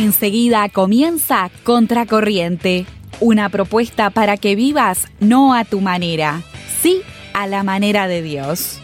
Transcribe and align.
Enseguida 0.00 0.66
comienza 0.70 1.50
Contracorriente, 1.62 2.86
una 3.20 3.50
propuesta 3.50 4.08
para 4.08 4.38
que 4.38 4.56
vivas 4.56 5.06
no 5.20 5.52
a 5.52 5.66
tu 5.66 5.82
manera, 5.82 6.40
sí 6.80 7.02
a 7.34 7.46
la 7.46 7.62
manera 7.64 8.08
de 8.08 8.22
Dios. 8.22 8.80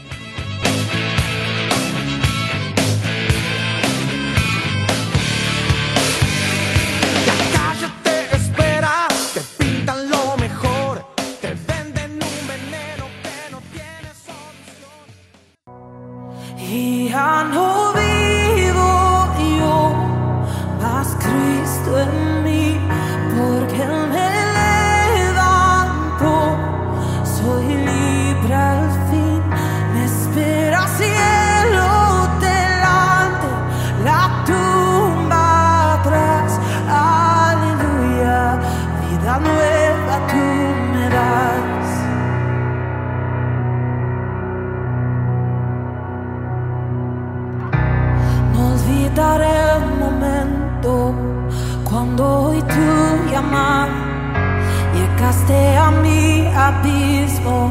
Abismo, 56.67 57.71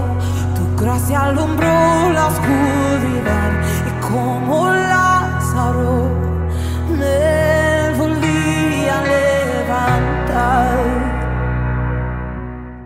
tu 0.56 0.82
gracia 0.82 1.26
alumbró 1.26 1.68
la 2.14 2.28
oscuridad 2.28 3.52
y 3.88 3.92
como 4.02 4.70
Lázaro 4.74 6.10
me 6.90 7.98
volví 7.98 8.88
a 8.88 9.04
levantar. 9.04 10.80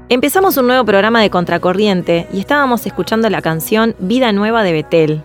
Empezamos 0.09 0.57
un 0.57 0.65
nuevo 0.65 0.83
programa 0.83 1.21
de 1.21 1.29
Contracorriente 1.29 2.27
y 2.33 2.39
estábamos 2.39 2.87
escuchando 2.87 3.29
la 3.29 3.43
canción 3.43 3.95
Vida 3.99 4.31
Nueva 4.31 4.63
de 4.63 4.73
Betel. 4.73 5.21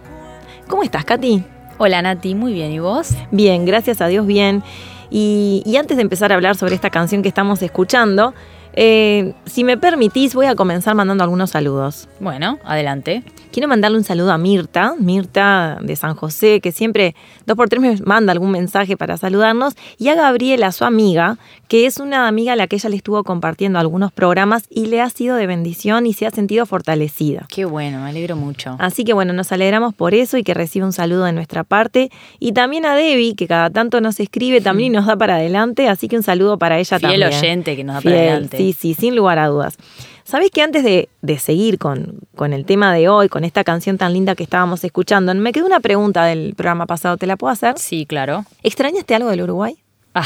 ¿Cómo 0.68 0.82
estás, 0.82 1.06
Katy? 1.06 1.44
Hola 1.78 2.02
Nati, 2.02 2.34
muy 2.34 2.52
bien. 2.52 2.72
¿Y 2.72 2.78
vos? 2.80 3.14
Bien, 3.30 3.64
gracias 3.64 4.02
a 4.02 4.06
Dios, 4.08 4.26
bien. 4.26 4.62
Y, 5.10 5.62
y 5.64 5.76
antes 5.76 5.96
de 5.96 6.02
empezar 6.02 6.30
a 6.30 6.34
hablar 6.34 6.56
sobre 6.56 6.74
esta 6.74 6.90
canción 6.90 7.22
que 7.22 7.28
estamos 7.28 7.62
escuchando, 7.62 8.34
eh, 8.76 9.32
si 9.46 9.64
me 9.64 9.76
permitís, 9.76 10.34
voy 10.34 10.46
a 10.46 10.54
comenzar 10.54 10.94
mandando 10.94 11.24
algunos 11.24 11.50
saludos. 11.50 12.08
Bueno, 12.20 12.58
adelante. 12.64 13.22
Quiero 13.52 13.68
mandarle 13.68 13.98
un 13.98 14.04
saludo 14.04 14.32
a 14.32 14.38
Mirta, 14.38 14.94
Mirta 14.98 15.78
de 15.80 15.94
San 15.94 16.16
José, 16.16 16.60
que 16.60 16.72
siempre 16.72 17.14
dos 17.46 17.56
por 17.56 17.68
tres 17.68 17.80
me 17.80 17.96
manda 18.04 18.32
algún 18.32 18.50
mensaje 18.50 18.96
para 18.96 19.16
saludarnos, 19.16 19.74
y 19.96 20.08
a 20.08 20.16
Gabriela, 20.16 20.72
su 20.72 20.84
amiga, 20.84 21.38
que 21.68 21.86
es 21.86 21.98
una 21.98 22.26
amiga 22.26 22.54
a 22.54 22.56
la 22.56 22.66
que 22.66 22.76
ella 22.76 22.88
le 22.90 22.96
estuvo 22.96 23.22
compartiendo 23.22 23.78
algunos 23.78 24.12
programas 24.12 24.64
y 24.70 24.86
le 24.86 25.00
ha 25.00 25.08
sido 25.08 25.36
de 25.36 25.46
bendición 25.46 26.06
y 26.06 26.12
se 26.12 26.26
ha 26.26 26.30
sentido 26.30 26.66
fortalecida. 26.66 27.46
Qué 27.48 27.64
bueno, 27.64 28.00
me 28.00 28.08
alegro 28.10 28.34
mucho. 28.34 28.76
Así 28.80 29.04
que 29.04 29.12
bueno, 29.12 29.32
nos 29.32 29.52
alegramos 29.52 29.94
por 29.94 30.14
eso 30.14 30.36
y 30.36 30.42
que 30.42 30.52
reciba 30.54 30.86
un 30.86 30.92
saludo 30.92 31.24
de 31.24 31.32
nuestra 31.32 31.62
parte. 31.64 32.10
Y 32.40 32.52
también 32.52 32.84
a 32.86 32.94
Debbie, 32.96 33.34
que 33.36 33.46
cada 33.46 33.70
tanto 33.70 34.00
nos 34.00 34.18
escribe 34.20 34.60
también 34.60 34.92
y 34.92 34.96
nos 34.96 35.06
da 35.06 35.16
para 35.16 35.36
adelante, 35.36 35.88
así 35.88 36.08
que 36.08 36.16
un 36.16 36.22
saludo 36.22 36.58
para 36.58 36.78
ella 36.78 36.98
Fiel 36.98 37.20
también. 37.20 37.28
oyente 37.28 37.76
que 37.76 37.84
nos 37.84 37.94
da 37.96 38.00
para 38.00 38.14
Fiel, 38.16 38.28
adelante. 38.28 38.56
Sí, 38.56 38.63
sí, 38.72 38.94
sin 38.94 39.14
lugar 39.16 39.38
a 39.38 39.48
dudas. 39.48 39.76
¿Sabés 40.24 40.50
que 40.50 40.62
antes 40.62 40.82
de, 40.84 41.08
de 41.20 41.38
seguir 41.38 41.78
con, 41.78 42.18
con 42.34 42.54
el 42.54 42.64
tema 42.64 42.94
de 42.94 43.08
hoy, 43.10 43.28
con 43.28 43.44
esta 43.44 43.62
canción 43.62 43.98
tan 43.98 44.14
linda 44.14 44.34
que 44.34 44.42
estábamos 44.42 44.82
escuchando, 44.82 45.34
me 45.34 45.52
quedó 45.52 45.66
una 45.66 45.80
pregunta 45.80 46.24
del 46.24 46.54
programa 46.54 46.86
pasado, 46.86 47.18
¿te 47.18 47.26
la 47.26 47.36
puedo 47.36 47.52
hacer? 47.52 47.78
Sí, 47.78 48.06
claro. 48.06 48.46
¿Extrañaste 48.62 49.14
algo 49.14 49.28
del 49.28 49.42
Uruguay? 49.42 49.76
Ah, 50.14 50.24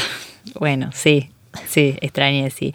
bueno, 0.57 0.91
sí, 0.93 1.29
sí, 1.67 1.95
extrañé, 1.99 2.49
sí. 2.49 2.73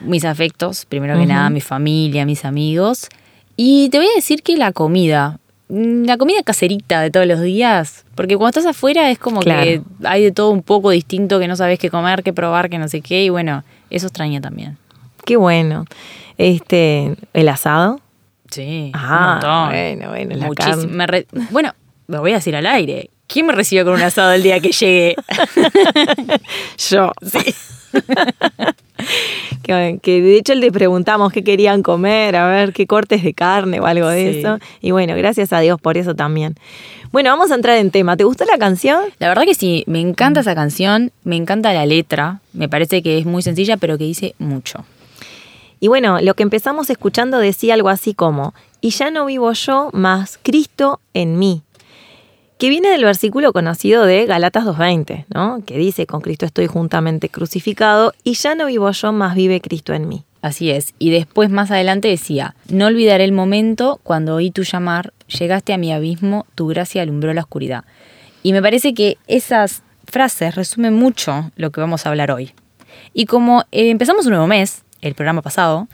Mis 0.00 0.24
afectos, 0.24 0.84
primero 0.84 1.16
que 1.18 1.26
nada, 1.26 1.48
mi 1.48 1.60
familia, 1.60 2.26
mis 2.26 2.44
amigos. 2.44 3.08
Y 3.56 3.88
te 3.90 3.98
voy 3.98 4.08
a 4.08 4.14
decir 4.16 4.42
que 4.42 4.56
la 4.56 4.72
comida, 4.72 5.38
mm, 5.68 6.04
la 6.06 6.18
comida 6.18 6.42
caserita 6.42 7.00
de 7.02 7.10
todos 7.12 7.26
los 7.28 7.40
días, 7.40 8.04
porque 8.16 8.36
cuando 8.36 8.58
estás 8.58 8.66
afuera 8.74 9.10
es 9.12 9.18
como 9.20 9.40
Claro. 9.40 9.62
que 9.62 9.82
hay 10.02 10.24
de 10.24 10.32
todo 10.32 10.50
un 10.50 10.62
poco 10.62 10.90
distinto 10.90 11.38
que 11.38 11.46
no 11.46 11.54
sabes 11.54 11.78
qué 11.78 11.88
comer, 11.88 12.24
qué 12.24 12.32
probar, 12.32 12.68
que 12.68 12.78
no 12.78 12.88
sé 12.88 13.00
qué, 13.00 13.22
y 13.24 13.28
bueno, 13.28 13.62
eso 13.90 14.08
extraña 14.08 14.40
también. 14.40 14.76
Qué 15.24 15.36
bueno. 15.36 15.84
Este, 16.38 17.14
¿El 17.32 17.48
asado? 17.48 18.00
Sí, 18.50 18.90
Ah, 18.94 19.18
un 19.18 19.32
montón. 19.32 19.68
bueno, 19.70 20.08
bueno, 20.10 20.36
la 20.36 20.46
Muchísimo. 20.46 20.92
Me 20.92 21.06
re- 21.06 21.26
Bueno, 21.50 21.72
lo 22.08 22.20
voy 22.20 22.32
a 22.32 22.36
decir 22.36 22.54
al 22.56 22.66
aire. 22.66 23.10
¿Quién 23.26 23.46
me 23.46 23.52
recibe 23.54 23.84
con 23.84 23.94
un 23.94 24.02
asado 24.02 24.32
el 24.32 24.42
día 24.42 24.60
que 24.60 24.70
llegue? 24.72 25.16
Yo. 26.90 27.10
que, 29.62 29.98
que 30.02 30.20
de 30.20 30.36
hecho 30.36 30.54
le 30.54 30.70
preguntamos 30.70 31.32
qué 31.32 31.42
querían 31.42 31.82
comer, 31.82 32.36
a 32.36 32.46
ver 32.48 32.72
qué 32.72 32.86
cortes 32.86 33.22
de 33.24 33.32
carne 33.34 33.80
o 33.80 33.86
algo 33.86 34.08
de 34.08 34.32
Sí. 34.34 34.38
eso. 34.40 34.58
Y 34.80 34.90
bueno, 34.90 35.14
gracias 35.16 35.52
a 35.52 35.60
Dios 35.60 35.80
por 35.80 35.96
eso 35.96 36.14
también. 36.14 36.54
Bueno, 37.12 37.30
vamos 37.30 37.50
a 37.50 37.54
entrar 37.54 37.76
en 37.78 37.90
tema. 37.90 38.16
¿Te 38.16 38.24
gustó 38.24 38.44
la 38.44 38.58
canción? 38.58 39.00
La 39.18 39.28
verdad 39.28 39.44
que 39.44 39.54
sí, 39.54 39.84
me 39.86 40.00
encanta 40.00 40.40
esa 40.40 40.54
canción, 40.54 41.12
me 41.22 41.36
encanta 41.36 41.72
la 41.72 41.86
letra, 41.86 42.40
me 42.52 42.68
parece 42.68 43.02
que 43.02 43.18
es 43.18 43.26
muy 43.26 43.42
sencilla, 43.42 43.76
pero 43.76 43.96
que 43.98 44.04
dice 44.04 44.34
mucho. 44.38 44.84
Y 45.84 45.88
bueno, 45.88 46.18
lo 46.22 46.32
que 46.32 46.42
empezamos 46.42 46.88
escuchando 46.88 47.38
decía 47.38 47.74
algo 47.74 47.90
así 47.90 48.14
como, 48.14 48.54
y 48.80 48.88
ya 48.88 49.10
no 49.10 49.26
vivo 49.26 49.52
yo, 49.52 49.90
más 49.92 50.38
Cristo 50.42 50.98
en 51.12 51.38
mí. 51.38 51.60
Que 52.56 52.70
viene 52.70 52.88
del 52.88 53.04
versículo 53.04 53.52
conocido 53.52 54.06
de 54.06 54.24
Galatas 54.24 54.64
2.20, 54.64 55.26
¿no? 55.34 55.62
Que 55.66 55.76
dice, 55.76 56.06
con 56.06 56.22
Cristo 56.22 56.46
estoy 56.46 56.68
juntamente 56.68 57.28
crucificado, 57.28 58.14
y 58.22 58.32
ya 58.32 58.54
no 58.54 58.64
vivo 58.64 58.90
yo, 58.92 59.12
más 59.12 59.34
vive 59.34 59.60
Cristo 59.60 59.92
en 59.92 60.08
mí. 60.08 60.24
Así 60.40 60.70
es. 60.70 60.94
Y 60.98 61.10
después 61.10 61.50
más 61.50 61.70
adelante 61.70 62.08
decía, 62.08 62.54
no 62.70 62.86
olvidaré 62.86 63.24
el 63.24 63.32
momento 63.32 64.00
cuando 64.02 64.36
oí 64.36 64.50
tu 64.50 64.62
llamar, 64.62 65.12
llegaste 65.38 65.74
a 65.74 65.76
mi 65.76 65.92
abismo, 65.92 66.46
tu 66.54 66.66
gracia 66.66 67.02
alumbró 67.02 67.34
la 67.34 67.42
oscuridad. 67.42 67.84
Y 68.42 68.54
me 68.54 68.62
parece 68.62 68.94
que 68.94 69.18
esas 69.26 69.82
frases 70.06 70.54
resumen 70.54 70.94
mucho 70.94 71.50
lo 71.56 71.72
que 71.72 71.82
vamos 71.82 72.06
a 72.06 72.08
hablar 72.08 72.30
hoy. 72.30 72.54
Y 73.12 73.26
como 73.26 73.64
eh, 73.70 73.90
empezamos 73.90 74.24
un 74.24 74.30
nuevo 74.30 74.46
mes, 74.46 74.83
el 75.04 75.14
programa 75.14 75.42
pasado, 75.42 75.86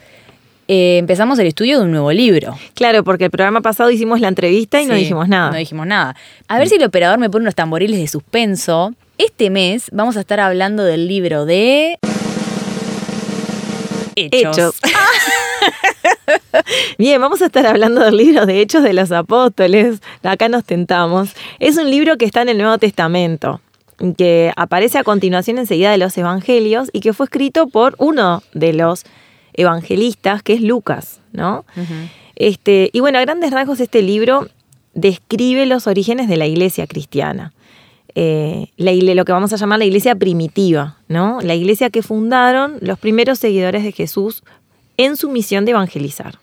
eh, 0.68 0.98
empezamos 0.98 1.38
el 1.40 1.48
estudio 1.48 1.78
de 1.78 1.84
un 1.84 1.90
nuevo 1.90 2.12
libro. 2.12 2.56
Claro, 2.74 3.02
porque 3.02 3.24
el 3.24 3.30
programa 3.30 3.60
pasado 3.60 3.90
hicimos 3.90 4.20
la 4.20 4.28
entrevista 4.28 4.80
y 4.80 4.86
no 4.86 4.94
dijimos 4.94 5.28
nada. 5.28 5.50
No 5.50 5.56
dijimos 5.56 5.86
nada. 5.86 6.14
A 6.46 6.58
ver 6.58 6.68
si 6.68 6.76
el 6.76 6.84
operador 6.84 7.18
me 7.18 7.28
pone 7.28 7.42
unos 7.42 7.56
tamboriles 7.56 7.98
de 7.98 8.06
suspenso. 8.06 8.94
Este 9.18 9.50
mes 9.50 9.90
vamos 9.92 10.16
a 10.16 10.20
estar 10.20 10.38
hablando 10.38 10.84
del 10.84 11.08
libro 11.08 11.44
de... 11.44 11.98
Hechos. 14.14 14.56
Hechos. 14.56 14.80
Bien, 16.98 17.20
vamos 17.20 17.42
a 17.42 17.46
estar 17.46 17.66
hablando 17.66 18.02
del 18.02 18.16
libro 18.16 18.46
de 18.46 18.60
Hechos 18.60 18.82
de 18.82 18.92
los 18.92 19.10
Apóstoles. 19.10 20.00
Acá 20.22 20.48
nos 20.48 20.64
tentamos. 20.64 21.30
Es 21.58 21.76
un 21.78 21.90
libro 21.90 22.16
que 22.16 22.26
está 22.26 22.42
en 22.42 22.50
el 22.50 22.58
Nuevo 22.58 22.78
Testamento, 22.78 23.60
que 24.16 24.52
aparece 24.56 24.98
a 24.98 25.04
continuación 25.04 25.58
enseguida 25.58 25.90
de 25.90 25.98
los 25.98 26.16
Evangelios 26.16 26.88
y 26.92 27.00
que 27.00 27.12
fue 27.12 27.24
escrito 27.24 27.66
por 27.66 27.94
uno 27.98 28.42
de 28.54 28.72
los 28.72 29.04
evangelistas, 29.52 30.42
que 30.42 30.54
es 30.54 30.62
Lucas, 30.62 31.20
¿no? 31.32 31.64
Este, 32.36 32.90
y 32.92 33.00
bueno, 33.00 33.18
a 33.18 33.22
grandes 33.22 33.50
rasgos 33.50 33.80
este 33.80 34.02
libro 34.02 34.48
describe 34.94 35.66
los 35.66 35.86
orígenes 35.86 36.28
de 36.28 36.36
la 36.36 36.46
iglesia 36.46 36.86
cristiana. 36.86 37.52
Eh, 38.14 38.68
la 38.76 38.92
lo 38.92 39.24
que 39.24 39.32
vamos 39.32 39.52
a 39.52 39.56
llamar 39.56 39.78
la 39.78 39.84
iglesia 39.84 40.16
primitiva, 40.16 40.96
¿no? 41.06 41.40
La 41.42 41.54
iglesia 41.54 41.90
que 41.90 42.02
fundaron 42.02 42.78
los 42.80 42.98
primeros 42.98 43.38
seguidores 43.38 43.84
de 43.84 43.92
Jesús 43.92 44.42
en 44.96 45.16
su 45.16 45.30
misión 45.30 45.64
de 45.64 45.72
evangelizar. 45.72 46.38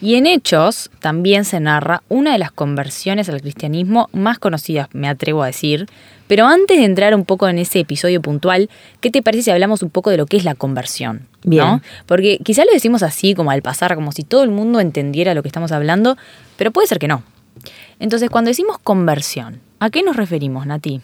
Y 0.00 0.16
en 0.16 0.26
Hechos 0.26 0.90
también 1.00 1.44
se 1.44 1.58
narra 1.58 2.02
una 2.08 2.32
de 2.32 2.38
las 2.38 2.52
conversiones 2.52 3.28
al 3.30 3.40
cristianismo 3.40 4.10
más 4.12 4.38
conocidas, 4.38 4.88
me 4.92 5.08
atrevo 5.08 5.42
a 5.42 5.46
decir. 5.46 5.86
Pero 6.26 6.46
antes 6.46 6.78
de 6.78 6.84
entrar 6.84 7.14
un 7.14 7.24
poco 7.24 7.48
en 7.48 7.58
ese 7.58 7.80
episodio 7.80 8.20
puntual, 8.20 8.68
¿qué 9.00 9.10
te 9.10 9.22
parece 9.22 9.44
si 9.44 9.50
hablamos 9.50 9.82
un 9.82 9.90
poco 9.90 10.10
de 10.10 10.16
lo 10.16 10.26
que 10.26 10.36
es 10.36 10.44
la 10.44 10.54
conversión? 10.54 11.28
Bien. 11.44 11.64
¿no? 11.64 11.82
Porque 12.06 12.38
quizá 12.44 12.64
lo 12.64 12.72
decimos 12.72 13.02
así, 13.02 13.34
como 13.34 13.50
al 13.50 13.62
pasar, 13.62 13.94
como 13.94 14.12
si 14.12 14.22
todo 14.22 14.42
el 14.42 14.50
mundo 14.50 14.80
entendiera 14.80 15.34
lo 15.34 15.42
que 15.42 15.48
estamos 15.48 15.72
hablando, 15.72 16.16
pero 16.56 16.70
puede 16.70 16.86
ser 16.86 16.98
que 16.98 17.08
no. 17.08 17.22
Entonces, 18.00 18.30
cuando 18.30 18.48
decimos 18.48 18.78
conversión, 18.78 19.60
¿a 19.78 19.90
qué 19.90 20.02
nos 20.02 20.16
referimos, 20.16 20.66
Nati? 20.66 21.00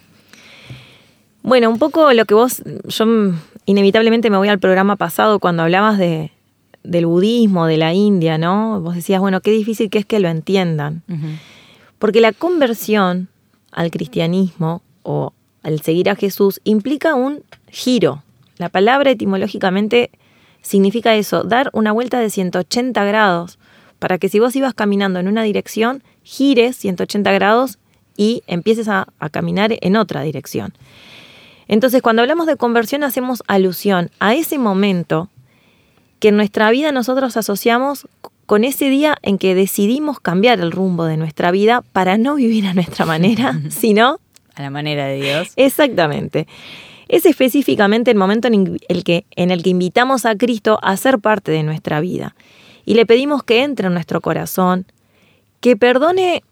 Bueno, 1.43 1.71
un 1.71 1.79
poco 1.79 2.13
lo 2.13 2.25
que 2.25 2.35
vos, 2.35 2.63
yo 2.85 3.07
inevitablemente 3.65 4.29
me 4.31 4.37
voy 4.37 4.49
al 4.49 4.59
programa 4.59 4.97
pasado 4.97 5.39
cuando 5.39 5.63
hablabas 5.63 5.99
de, 5.99 6.33
del 6.88 7.06
budismo, 7.06 7.67
de 7.67 7.76
la 7.76 7.93
India, 7.93 8.38
¿no? 8.38 8.81
Vos 8.81 8.94
decías, 8.94 9.20
bueno, 9.20 9.43
qué 9.43 9.50
difícil 9.50 9.90
que 9.90 9.99
es 9.99 10.06
que 10.06 10.20
lo 10.20 10.29
entiendan. 10.29 11.02
Porque 11.99 12.20
la 12.20 12.32
conversión 12.32 13.29
al 13.73 13.90
cristianismo 13.90 14.82
o 15.02 15.35
al 15.62 15.82
seguir 15.82 16.08
a 16.08 16.17
Jesús 16.17 16.61
implica 16.64 17.14
un 17.14 17.43
giro. 17.69 18.23
La 18.56 18.70
palabra 18.70 19.11
etimológicamente 19.11 20.11
significa 20.62 21.14
eso, 21.14 21.44
dar 21.44 21.70
una 21.75 21.93
vuelta 21.93 22.20
de 22.20 22.31
180 22.31 23.05
grados, 23.05 23.58
para 23.99 24.17
que 24.19 24.29
si 24.29 24.38
vos 24.38 24.56
ibas 24.56 24.75
caminando 24.75 25.20
en 25.20 25.29
una 25.29 25.43
dirección, 25.43 26.02
gires 26.23 26.76
180 26.76 27.31
grados 27.32 27.79
y 28.17 28.43
empieces 28.46 28.88
a, 28.88 29.08
a 29.19 29.29
caminar 29.29 29.75
en 29.81 29.96
otra 29.96 30.23
dirección. 30.23 30.73
Entonces, 31.67 32.00
cuando 32.00 32.23
hablamos 32.23 32.46
de 32.46 32.56
conversión, 32.56 33.05
hacemos 33.05 33.43
alusión 33.46 34.11
a 34.20 34.34
ese 34.34 34.58
momento 34.58 35.29
que 36.19 36.29
en 36.29 36.37
nuestra 36.37 36.70
vida 36.70 36.93
nosotros 36.93 37.37
asociamos 37.37 38.09
con 38.47 38.65
ese 38.65 38.88
día 38.88 39.17
en 39.23 39.38
que 39.38 39.55
decidimos 39.55 40.20
cambiar 40.20 40.61
el 40.61 40.73
rumbo 40.73 41.05
de 41.05 41.17
nuestra 41.17 41.50
vida 41.50 41.82
para 41.93 42.17
no 42.17 42.37
vivir 42.37 42.67
a 42.67 42.75
nuestra 42.75 43.05
manera, 43.05 43.61
sino 43.70 44.19
A 44.55 44.62
la 44.62 44.70
manera 44.70 45.06
de 45.06 45.20
Dios. 45.20 45.53
exactamente. 45.56 46.47
Es 47.09 47.25
específicamente 47.25 48.11
el 48.11 48.19
momento 48.19 48.49
en 48.49 48.79
el, 48.88 49.05
que, 49.05 49.25
en 49.37 49.50
el 49.50 49.62
que 49.62 49.70
invitamos 49.70 50.26
a 50.26 50.37
Cristo 50.37 50.79
a 50.82 50.97
ser 50.97 51.19
parte 51.19 51.53
de 51.53 51.62
nuestra 51.62 52.00
vida 52.00 52.35
y 52.85 52.94
le 52.94 53.06
pedimos 53.06 53.43
que 53.43 53.62
entre 53.62 53.88
en 53.88 53.94
nuestro 53.94 54.20
corazón, 54.20 54.87
que 55.61 55.76
perdone 55.76 56.43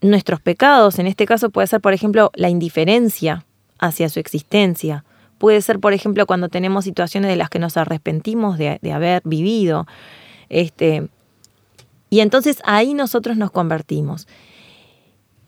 nuestros 0.00 0.40
pecados, 0.40 0.98
en 0.98 1.06
este 1.06 1.26
caso 1.26 1.50
puede 1.50 1.66
ser, 1.66 1.80
por 1.80 1.92
ejemplo, 1.92 2.30
la 2.34 2.48
indiferencia 2.48 3.44
hacia 3.78 4.08
su 4.08 4.20
existencia, 4.20 5.04
puede 5.40 5.62
ser, 5.62 5.80
por 5.80 5.94
ejemplo, 5.94 6.26
cuando 6.26 6.50
tenemos 6.50 6.84
situaciones 6.84 7.30
de 7.30 7.36
las 7.36 7.48
que 7.48 7.58
nos 7.58 7.78
arrepentimos 7.78 8.58
de, 8.58 8.78
de 8.82 8.92
haber 8.92 9.22
vivido, 9.24 9.86
este, 10.50 11.08
y 12.10 12.20
entonces 12.20 12.58
ahí 12.64 12.92
nosotros 12.92 13.38
nos 13.38 13.50
convertimos. 13.50 14.28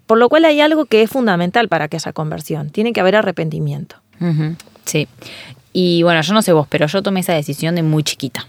Por 0.07 0.17
lo 0.17 0.31
cual 0.31 0.47
hay 0.47 0.63
algo 0.63 0.87
que 0.87 1.03
es 1.03 1.11
fundamental 1.11 1.69
para 1.69 1.89
que 1.89 1.97
haya 1.97 2.13
conversión, 2.15 2.71
tiene 2.71 2.95
que 2.95 3.01
haber 3.01 3.17
arrepentimiento. 3.17 3.97
Sí. 4.87 5.09
Y 5.75 6.03
bueno, 6.05 6.23
yo 6.23 6.33
no 6.33 6.41
sé 6.41 6.53
vos, 6.53 6.67
pero 6.71 6.87
yo 6.87 7.03
tomé 7.03 7.21
esa 7.21 7.35
decisión 7.35 7.75
de 7.75 7.83
muy 7.83 8.03
chiquita, 8.03 8.47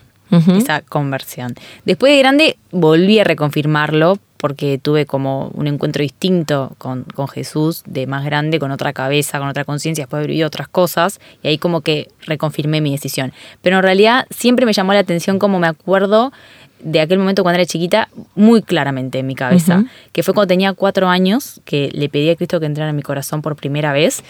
esa 0.57 0.81
conversión. 0.81 1.55
Después 1.83 2.13
de 2.13 2.19
grande 2.19 2.57
volví 2.71 3.19
a 3.19 3.25
reconfirmarlo 3.25 4.17
porque 4.43 4.77
tuve 4.77 5.05
como 5.05 5.51
un 5.53 5.67
encuentro 5.67 6.01
distinto 6.01 6.73
con, 6.77 7.05
con 7.05 7.29
Jesús, 7.29 7.81
de 7.85 8.07
más 8.07 8.25
grande, 8.25 8.59
con 8.59 8.71
otra 8.71 8.91
cabeza, 8.91 9.39
con 9.39 9.47
otra 9.47 9.63
conciencia, 9.63 10.01
después 10.03 10.27
viví 10.27 10.43
otras 10.43 10.67
cosas 10.67 11.21
y 11.41 11.47
ahí 11.47 11.57
como 11.57 11.79
que 11.79 12.09
reconfirmé 12.25 12.81
mi 12.81 12.91
decisión. 12.91 13.31
Pero 13.61 13.77
en 13.77 13.83
realidad 13.83 14.27
siempre 14.31 14.65
me 14.65 14.73
llamó 14.73 14.91
la 14.91 14.99
atención 14.99 15.39
como 15.39 15.59
me 15.59 15.67
acuerdo 15.67 16.33
de 16.81 16.99
aquel 16.99 17.19
momento 17.19 17.41
cuando 17.43 17.61
era 17.61 17.65
chiquita 17.65 18.09
muy 18.35 18.61
claramente 18.61 19.19
en 19.19 19.27
mi 19.27 19.33
cabeza, 19.35 19.77
Ujú. 19.77 19.87
que 20.11 20.23
fue 20.23 20.33
cuando 20.33 20.49
tenía 20.49 20.73
cuatro 20.73 21.07
años 21.07 21.61
que 21.63 21.89
le 21.93 22.09
pedí 22.09 22.29
a 22.29 22.35
Cristo 22.35 22.59
que 22.59 22.65
entrara 22.65 22.89
en 22.89 22.97
mi 22.97 23.01
corazón 23.01 23.41
por 23.41 23.55
primera 23.55 23.93
vez 23.93 24.23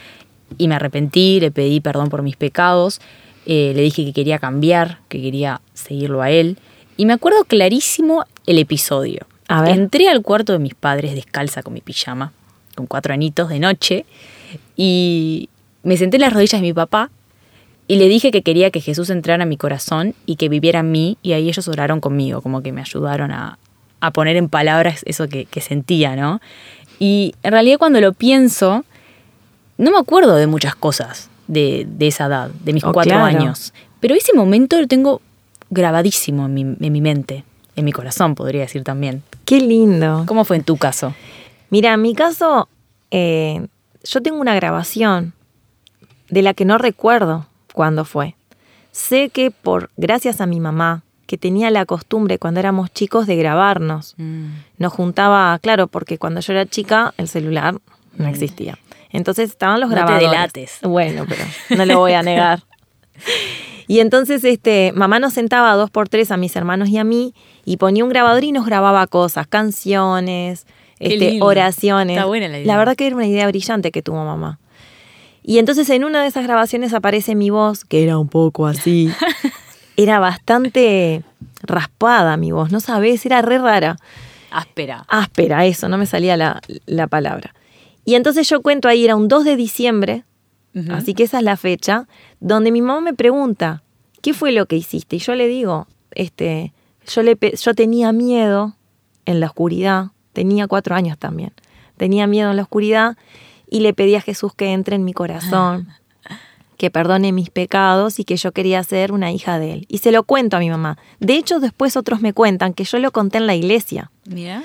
y 0.59 0.67
me 0.67 0.75
arrepentí, 0.75 1.39
le 1.39 1.49
pedí 1.49 1.79
perdón 1.79 2.09
por 2.09 2.21
mis 2.21 2.35
pecados, 2.35 3.01
eh, 3.47 3.73
le 3.75 3.81
dije 3.81 4.05
que 4.05 4.13
quería 4.13 4.37
cambiar, 4.37 4.99
que 5.09 5.19
quería 5.19 5.61
seguirlo 5.73 6.21
a 6.21 6.29
él. 6.29 6.59
Y 6.97 7.07
me 7.07 7.13
acuerdo 7.13 7.45
clarísimo 7.45 8.25
el 8.45 8.59
episodio. 8.59 9.25
A 9.53 9.61
ver. 9.61 9.71
Entré 9.77 10.09
al 10.09 10.21
cuarto 10.23 10.53
de 10.53 10.59
mis 10.59 10.73
padres 10.73 11.13
descalza 11.13 11.61
con 11.61 11.73
mi 11.73 11.81
pijama, 11.81 12.31
con 12.75 12.87
cuatro 12.87 13.13
anitos 13.13 13.49
de 13.49 13.59
noche, 13.59 14.05
y 14.75 15.49
me 15.83 15.95
senté 15.97 16.17
en 16.17 16.21
las 16.21 16.33
rodillas 16.33 16.59
de 16.59 16.67
mi 16.67 16.73
papá 16.73 17.11
y 17.87 17.97
le 17.97 18.07
dije 18.07 18.31
que 18.31 18.41
quería 18.41 18.71
que 18.71 18.81
Jesús 18.81 19.09
entrara 19.11 19.43
en 19.43 19.49
mi 19.49 19.57
corazón 19.57 20.15
y 20.25 20.37
que 20.37 20.49
viviera 20.49 20.79
en 20.79 20.91
mí, 20.91 21.17
y 21.21 21.33
ahí 21.33 21.49
ellos 21.49 21.67
oraron 21.67 21.99
conmigo, 21.99 22.41
como 22.41 22.61
que 22.63 22.71
me 22.71 22.81
ayudaron 22.81 23.31
a, 23.31 23.59
a 23.99 24.11
poner 24.11 24.37
en 24.37 24.49
palabras 24.49 25.01
eso 25.05 25.27
que, 25.27 25.45
que 25.45 25.61
sentía, 25.61 26.15
¿no? 26.15 26.41
Y 26.97 27.35
en 27.43 27.51
realidad 27.51 27.77
cuando 27.77 28.01
lo 28.01 28.13
pienso, 28.13 28.85
no 29.77 29.91
me 29.91 29.97
acuerdo 29.97 30.35
de 30.35 30.47
muchas 30.47 30.75
cosas 30.75 31.29
de, 31.47 31.85
de 31.87 32.07
esa 32.07 32.25
edad, 32.25 32.49
de 32.63 32.73
mis 32.73 32.83
Oh, 32.85 32.91
cuatro 32.93 33.11
claro. 33.17 33.25
años. 33.25 33.73
Pero 33.99 34.15
ese 34.15 34.33
momento 34.33 34.79
lo 34.79 34.87
tengo 34.87 35.21
grabadísimo 35.69 36.45
en 36.45 36.53
mi, 36.53 36.61
en 36.61 36.91
mi 36.91 37.01
mente, 37.01 37.43
en 37.75 37.85
mi 37.85 37.91
corazón, 37.91 38.35
podría 38.35 38.61
decir 38.61 38.83
también. 38.83 39.23
Qué 39.45 39.59
lindo. 39.59 40.23
¿Cómo 40.27 40.45
fue 40.45 40.57
en 40.57 40.63
tu 40.63 40.77
caso? 40.77 41.13
Mira, 41.69 41.93
en 41.93 42.01
mi 42.01 42.13
caso, 42.13 42.67
eh, 43.11 43.65
yo 44.03 44.21
tengo 44.21 44.39
una 44.39 44.53
grabación 44.55 45.33
de 46.29 46.41
la 46.41 46.53
que 46.53 46.65
no 46.65 46.77
recuerdo 46.77 47.47
cuándo 47.73 48.05
fue. 48.05 48.35
Sé 48.91 49.29
que 49.29 49.49
por 49.51 49.89
gracias 49.97 50.39
a 50.41 50.45
mi 50.45 50.59
mamá, 50.59 51.01
que 51.25 51.37
tenía 51.37 51.71
la 51.71 51.85
costumbre 51.85 52.37
cuando 52.37 52.59
éramos 52.59 52.91
chicos 52.93 53.25
de 53.25 53.35
grabarnos, 53.37 54.15
nos 54.77 54.93
juntaba, 54.93 55.57
claro, 55.59 55.87
porque 55.87 56.17
cuando 56.19 56.41
yo 56.41 56.53
era 56.53 56.65
chica 56.67 57.13
el 57.17 57.27
celular 57.27 57.75
no 58.17 58.27
existía. 58.27 58.77
Entonces 59.09 59.49
estaban 59.49 59.79
los 59.79 59.89
No 59.89 59.95
te 59.95 60.01
grabadores. 60.01 60.29
delates. 60.31 60.79
Bueno, 60.83 61.25
pero 61.27 61.43
no 61.77 61.85
lo 61.85 61.97
voy 61.99 62.13
a 62.13 62.21
negar. 62.23 62.61
Y 63.87 63.99
entonces 63.99 64.43
este, 64.43 64.91
mamá 64.95 65.19
nos 65.19 65.33
sentaba 65.33 65.73
dos 65.75 65.89
por 65.89 66.09
tres 66.09 66.31
a 66.31 66.37
mis 66.37 66.55
hermanos 66.55 66.89
y 66.89 66.97
a 66.97 67.03
mí 67.03 67.33
y 67.65 67.77
ponía 67.77 68.03
un 68.03 68.09
grabador 68.09 68.43
y 68.43 68.51
nos 68.51 68.65
grababa 68.65 69.07
cosas, 69.07 69.47
canciones, 69.47 70.65
este, 70.99 71.39
oraciones. 71.41 72.17
Está 72.17 72.25
buena 72.25 72.47
la 72.47 72.59
idea. 72.59 72.77
verdad 72.77 72.95
que 72.95 73.07
era 73.07 73.15
una 73.15 73.27
idea 73.27 73.47
brillante 73.47 73.91
que 73.91 74.01
tuvo 74.01 74.23
mamá. 74.23 74.59
Y 75.43 75.57
entonces 75.57 75.89
en 75.89 76.03
una 76.05 76.21
de 76.21 76.27
esas 76.27 76.43
grabaciones 76.43 76.93
aparece 76.93 77.35
mi 77.35 77.49
voz, 77.49 77.83
que 77.83 78.03
era 78.03 78.17
un 78.17 78.29
poco 78.29 78.65
así. 78.65 79.11
era 79.97 80.19
bastante 80.19 81.23
raspada 81.61 82.37
mi 82.37 82.51
voz, 82.51 82.71
no 82.71 82.79
sabes, 82.79 83.25
era 83.25 83.41
re 83.41 83.57
rara. 83.57 83.97
Áspera. 84.51 85.05
Áspera, 85.07 85.65
eso, 85.65 85.89
no 85.89 85.97
me 85.97 86.05
salía 86.05 86.37
la, 86.37 86.61
la 86.85 87.07
palabra. 87.07 87.53
Y 88.05 88.15
entonces 88.15 88.47
yo 88.47 88.61
cuento 88.61 88.87
ahí, 88.87 89.03
era 89.03 89.15
un 89.15 89.27
2 89.27 89.45
de 89.45 89.55
diciembre, 89.55 90.23
Así 90.91 91.13
que 91.13 91.23
esa 91.23 91.37
es 91.37 91.43
la 91.43 91.55
fecha, 91.57 92.07
donde 92.39 92.71
mi 92.71 92.81
mamá 92.81 92.99
me 93.01 93.13
pregunta, 93.13 93.83
¿qué 94.21 94.33
fue 94.33 94.51
lo 94.51 94.65
que 94.65 94.75
hiciste? 94.75 95.17
Y 95.17 95.19
yo 95.19 95.35
le 95.35 95.47
digo, 95.47 95.87
este, 96.11 96.73
yo, 97.07 97.21
le, 97.23 97.35
pe- 97.35 97.55
yo 97.55 97.73
tenía 97.75 98.11
miedo 98.11 98.75
en 99.25 99.39
la 99.39 99.47
oscuridad, 99.47 100.07
tenía 100.33 100.67
cuatro 100.67 100.95
años 100.95 101.17
también, 101.17 101.51
tenía 101.97 102.25
miedo 102.27 102.49
en 102.49 102.57
la 102.57 102.63
oscuridad 102.63 103.17
y 103.69 103.81
le 103.81 103.93
pedí 103.93 104.15
a 104.15 104.21
Jesús 104.21 104.53
que 104.55 104.71
entre 104.73 104.95
en 104.95 105.03
mi 105.05 105.13
corazón, 105.13 105.87
que 106.77 106.89
perdone 106.89 107.31
mis 107.31 107.49
pecados 107.51 108.19
y 108.19 108.23
que 108.25 108.35
yo 108.35 108.51
quería 108.51 108.83
ser 108.83 109.11
una 109.11 109.31
hija 109.31 109.59
de 109.59 109.73
él. 109.73 109.85
Y 109.89 109.99
se 109.99 110.11
lo 110.11 110.23
cuento 110.23 110.57
a 110.57 110.59
mi 110.59 110.69
mamá. 110.69 110.97
De 111.19 111.35
hecho, 111.35 111.59
después 111.59 111.95
otros 111.95 112.19
me 112.21 112.33
cuentan 112.33 112.73
que 112.73 112.83
yo 112.83 112.97
lo 112.99 113.11
conté 113.11 113.37
en 113.37 113.47
la 113.47 113.55
iglesia 113.55 114.11
Mira. 114.25 114.63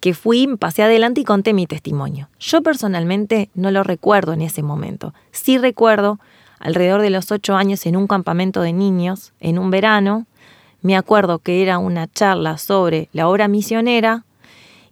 Que 0.00 0.14
fui, 0.14 0.48
pasé 0.58 0.82
adelante 0.82 1.20
y 1.20 1.24
conté 1.24 1.52
mi 1.52 1.66
testimonio. 1.66 2.28
Yo 2.38 2.62
personalmente 2.62 3.50
no 3.54 3.70
lo 3.70 3.82
recuerdo 3.82 4.32
en 4.32 4.42
ese 4.42 4.62
momento. 4.62 5.14
Sí 5.30 5.58
recuerdo, 5.58 6.18
alrededor 6.58 7.02
de 7.02 7.10
los 7.10 7.30
ocho 7.30 7.54
años, 7.54 7.84
en 7.86 7.96
un 7.96 8.06
campamento 8.06 8.62
de 8.62 8.72
niños, 8.72 9.32
en 9.40 9.58
un 9.58 9.70
verano, 9.70 10.26
me 10.82 10.96
acuerdo 10.96 11.38
que 11.38 11.62
era 11.62 11.78
una 11.78 12.10
charla 12.10 12.56
sobre 12.56 13.08
la 13.12 13.28
obra 13.28 13.48
misionera 13.48 14.24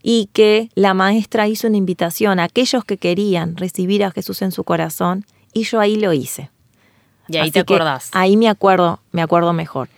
y 0.03 0.29
que 0.33 0.71
la 0.75 0.95
maestra 0.95 1.49
hizo 1.49 1.67
una 1.67 1.79
invitación 1.79 2.39
a 2.39 2.45
aquellos 2.45 2.85
que 2.85 2.99
querían 2.99 3.57
recibir 3.57 4.05
a 4.05 4.11
Jesús 4.11 4.43
en 4.43 4.53
su 4.53 4.65
corazón 4.65 5.25
y 5.53 5.65
yo 5.65 5.81
ahí 5.81 5.97
lo 5.97 6.13
hice. 6.13 6.51
Y 7.29 7.37
ahí 7.37 7.45
Así 7.45 7.53
te 7.53 7.61
acordás. 7.61 8.11
Ahí 8.13 8.37
me 8.37 8.49
acuerdo, 8.49 9.01
me 9.13 9.23
acuerdo 9.23 9.53
mejor. 9.53 9.89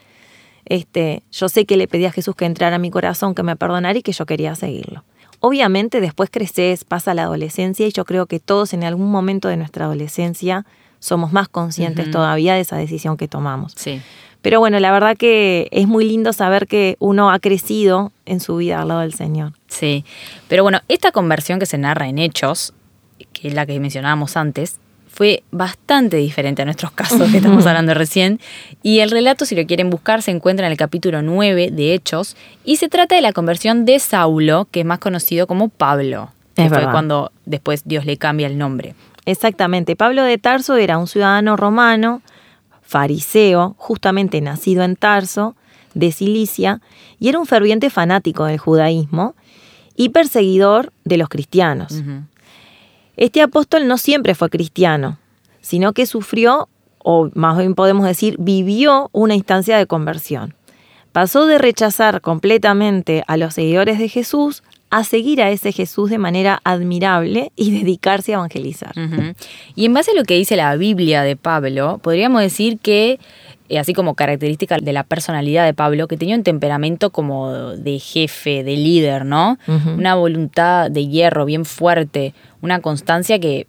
Este, 0.65 1.23
yo 1.33 1.49
sé 1.49 1.67
que 1.67 1.77
le 1.77 1.89
pedí 1.89 2.07
a 2.07 2.13
Jesús 2.13 2.35
que 2.35 2.45
entrara 2.45 2.77
a 2.77 2.79
mi 2.79 2.91
corazón, 2.91 3.35
que 3.35 3.43
me 3.43 3.57
perdonara 3.57 3.99
y 3.99 4.03
que 4.03 4.13
yo 4.13 4.27
quería 4.27 4.55
seguirlo. 4.55 5.05
Obviamente 5.41 6.01
después 6.01 6.29
creces, 6.31 6.85
pasa 6.85 7.15
la 7.15 7.23
adolescencia 7.23 7.87
y 7.87 7.93
yo 7.93 8.05
creo 8.05 8.27
que 8.27 8.41
todos 8.41 8.75
en 8.75 8.85
algún 8.85 9.11
momento 9.11 9.49
de 9.49 9.57
nuestra 9.57 9.87
adolescencia 9.87 10.67
somos 10.99 11.33
más 11.33 11.49
conscientes 11.49 12.11
todavía 12.11 12.55
de 12.55 12.61
esa 12.61 12.77
decisión 12.77 13.17
que 13.17 13.27
tomamos. 13.27 13.73
Sí. 13.75 14.03
Pero 14.43 14.61
bueno, 14.61 14.79
la 14.81 14.93
verdad 14.93 15.17
que 15.17 15.69
es 15.71 15.87
muy 15.87 16.05
lindo 16.05 16.33
saber 16.33 16.67
que 16.67 16.97
uno 16.99 17.31
ha 17.31 17.39
crecido 17.41 18.13
en 18.27 18.41
su 18.41 18.57
vida 18.57 18.81
al 18.81 18.89
lado 18.89 19.01
del 19.01 19.15
Señor. 19.15 19.53
Sí, 19.69 20.05
pero 20.49 20.63
bueno, 20.63 20.81
esta 20.89 21.13
conversión 21.13 21.59
que 21.59 21.67
se 21.67 21.79
narra 21.79 22.09
en 22.09 22.19
Hechos, 22.19 22.73
que 23.33 23.49
es 23.49 23.55
la 23.55 23.67
que 23.67 23.79
mencionábamos 23.81 24.37
antes, 24.37 24.79
fue 25.21 25.43
bastante 25.51 26.17
diferente 26.17 26.63
a 26.63 26.65
nuestros 26.65 26.93
casos 26.93 27.31
que 27.31 27.37
estamos 27.37 27.67
hablando 27.67 27.93
recién. 27.93 28.41
Y 28.83 29.01
el 29.01 29.11
relato, 29.11 29.45
si 29.45 29.55
lo 29.55 29.67
quieren 29.67 29.91
buscar, 29.91 30.23
se 30.23 30.31
encuentra 30.31 30.65
en 30.65 30.73
el 30.73 30.79
capítulo 30.79 31.21
9 31.21 31.73
de 31.73 31.93
Hechos 31.93 32.39
y 32.65 32.77
se 32.77 32.89
trata 32.89 33.17
de 33.17 33.21
la 33.21 33.35
conversión 33.35 33.85
de 33.85 33.99
Saulo, 33.99 34.67
que 34.71 34.81
es 34.81 34.87
más 34.87 34.99
conocido 34.99 35.47
como 35.47 35.69
Pablo, 35.69 36.31
que 36.55 36.63
Es 36.63 36.69
fue 36.69 36.79
verdad. 36.79 36.93
cuando 36.93 37.33
después 37.45 37.83
Dios 37.85 38.07
le 38.07 38.17
cambia 38.17 38.47
el 38.47 38.57
nombre. 38.57 38.95
Exactamente. 39.27 39.95
Pablo 39.95 40.23
de 40.23 40.39
Tarso 40.39 40.77
era 40.79 40.97
un 40.97 41.07
ciudadano 41.07 41.55
romano, 41.55 42.23
fariseo, 42.81 43.75
justamente 43.77 44.41
nacido 44.41 44.85
en 44.85 44.97
Tarso, 44.97 45.55
de 45.93 46.13
Cilicia, 46.13 46.81
y 47.19 47.29
era 47.29 47.39
un 47.39 47.45
ferviente 47.45 47.91
fanático 47.91 48.47
del 48.47 48.57
judaísmo 48.57 49.35
y 49.95 50.09
perseguidor 50.09 50.95
de 51.05 51.19
los 51.19 51.29
cristianos. 51.29 52.03
Este 53.17 53.43
apóstol 53.43 53.87
no 53.87 53.99
siempre 53.99 54.35
fue 54.35 54.51
cristiano, 54.51 55.19
sino 55.61 55.93
que 55.93 56.07
sufrió, 56.07 56.69
o 56.99 57.31
más 57.35 57.59
bien 57.59 57.75
podemos 57.75 58.07
decir, 58.07 58.37
vivió 58.39 59.11
una 59.13 59.35
instancia 59.35 59.77
de 59.77 59.87
conversión. 59.87 60.55
Pasó 61.13 61.47
de 61.47 61.59
rechazar 61.59 62.21
completamente 62.21 63.25
a 63.27 63.37
los 63.37 63.55
seguidores 63.55 63.99
de 63.99 64.09
Jesús 64.09 64.63
a 64.91 65.05
seguir 65.05 65.41
a 65.41 65.51
ese 65.51 65.73
Jesús 65.73 66.11
de 66.11 66.19
manera 66.19 66.61
admirable 66.65 67.53
y 67.57 67.71
dedicarse 67.71 68.33
a 68.33 68.39
evangelizar. 68.39 68.93
Y 69.77 69.85
en 69.87 69.95
base 69.95 70.11
a 70.11 70.15
lo 70.15 70.25
que 70.25 70.35
dice 70.35 70.57
la 70.57 70.75
Biblia 70.77 71.23
de 71.23 71.37
Pablo, 71.37 71.99
podríamos 72.03 72.43
decir 72.43 72.79
que, 72.79 73.21
así 73.79 73.93
como 73.95 74.15
característica 74.15 74.79
de 74.79 74.93
la 74.93 75.05
personalidad 75.05 75.65
de 75.65 75.75
Pablo, 75.75 76.09
que 76.09 76.17
tenía 76.17 76.37
un 76.37 76.43
temperamento 76.43 77.11
como 77.11 77.53
de 77.53 77.99
jefe, 77.99 78.65
de 78.65 78.77
líder, 78.77 79.25
¿no? 79.25 79.59
Una 79.67 80.15
voluntad 80.15 80.91
de 80.91 81.07
hierro 81.07 81.45
bien 81.45 81.65
fuerte, 81.65 82.35
una 82.61 82.81
constancia 82.81 83.39
que 83.39 83.67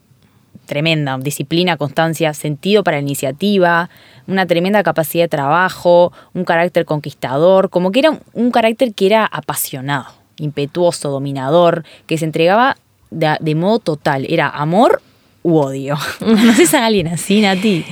tremenda, 0.65 1.17
disciplina, 1.17 1.77
constancia, 1.77 2.33
sentido 2.33 2.83
para 2.83 2.97
la 2.97 3.01
iniciativa, 3.01 3.89
una 4.27 4.45
tremenda 4.45 4.83
capacidad 4.83 5.25
de 5.25 5.29
trabajo, 5.29 6.13
un 6.33 6.45
carácter 6.45 6.85
conquistador, 6.85 7.69
como 7.69 7.91
que 7.91 7.99
era 7.99 8.11
un, 8.11 8.19
un 8.33 8.51
carácter 8.51 8.93
que 8.93 9.05
era 9.07 9.25
apasionado, 9.25 10.07
impetuoso, 10.37 11.09
dominador, 11.09 11.83
que 12.07 12.17
se 12.17 12.25
entregaba 12.25 12.77
de, 13.09 13.35
de 13.39 13.55
modo 13.55 13.79
total, 13.79 14.25
era 14.29 14.49
amor 14.49 15.01
u 15.43 15.57
odio. 15.57 15.97
¿Conoces 16.19 16.73
a 16.73 16.85
alguien 16.85 17.07
así, 17.07 17.41
Nati? 17.41 17.85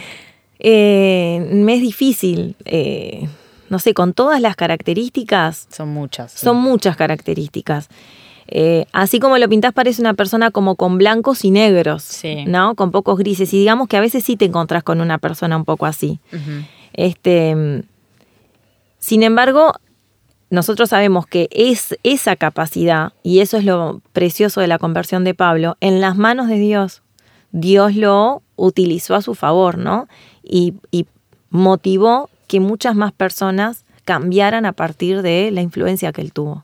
Eh, 0.59 1.47
me 1.51 1.75
es 1.75 1.81
difícil, 1.81 2.55
eh, 2.65 3.27
no 3.69 3.79
sé, 3.79 3.93
con 3.93 4.13
todas 4.13 4.41
las 4.41 4.55
características, 4.55 5.67
Son 5.71 5.89
muchas. 5.89 6.33
sí. 6.33 6.45
son 6.45 6.57
muchas 6.57 6.95
características. 6.97 7.87
Eh, 8.51 8.85
así 8.93 9.19
como 9.19 9.37
lo 9.37 9.47
pintás 9.47 9.73
parece 9.73 10.01
una 10.01 10.15
persona 10.15 10.49
como 10.51 10.75
con 10.75 10.97
blancos 10.97 11.45
y 11.45 11.51
negros, 11.51 12.01
Sí. 12.03 12.45
¿no? 12.45 12.73
Con 12.75 12.89
pocos 12.91 13.17
grises. 13.19 13.53
Y 13.53 13.59
digamos 13.59 13.87
que 13.87 13.95
a 13.95 14.01
veces 14.01 14.23
sí 14.23 14.35
te 14.37 14.45
encontrás 14.45 14.83
con 14.83 15.01
una 15.01 15.17
persona 15.19 15.55
un 15.55 15.65
poco 15.65 15.85
así. 15.85 16.19
Este, 16.93 17.83
sin 18.97 19.21
embargo, 19.23 19.73
nosotros 20.49 20.89
sabemos 20.89 21.27
que 21.27 21.47
es 21.51 21.95
esa 22.01 22.35
capacidad, 22.35 23.13
y 23.21 23.39
eso 23.41 23.57
es 23.57 23.65
lo 23.65 24.01
precioso 24.13 24.61
de 24.61 24.67
la 24.67 24.79
conversión 24.79 25.23
de 25.23 25.35
Pablo, 25.35 25.77
en 25.79 26.01
las 26.01 26.17
manos 26.17 26.47
de 26.47 26.57
Dios. 26.57 27.03
Dios 27.51 27.95
lo 27.95 28.41
utilizó 28.55 29.15
a 29.15 29.21
su 29.21 29.35
favor, 29.35 29.77
¿no? 29.77 30.07
Y, 30.43 30.73
y 30.91 31.05
motivó 31.49 32.29
que 32.47 32.59
muchas 32.59 32.95
más 32.95 33.11
personas 33.11 33.83
cambiaran 34.05 34.65
a 34.65 34.73
partir 34.73 35.21
de 35.21 35.51
la 35.51 35.61
influencia 35.61 36.11
que 36.11 36.21
él 36.21 36.31
tuvo. 36.33 36.63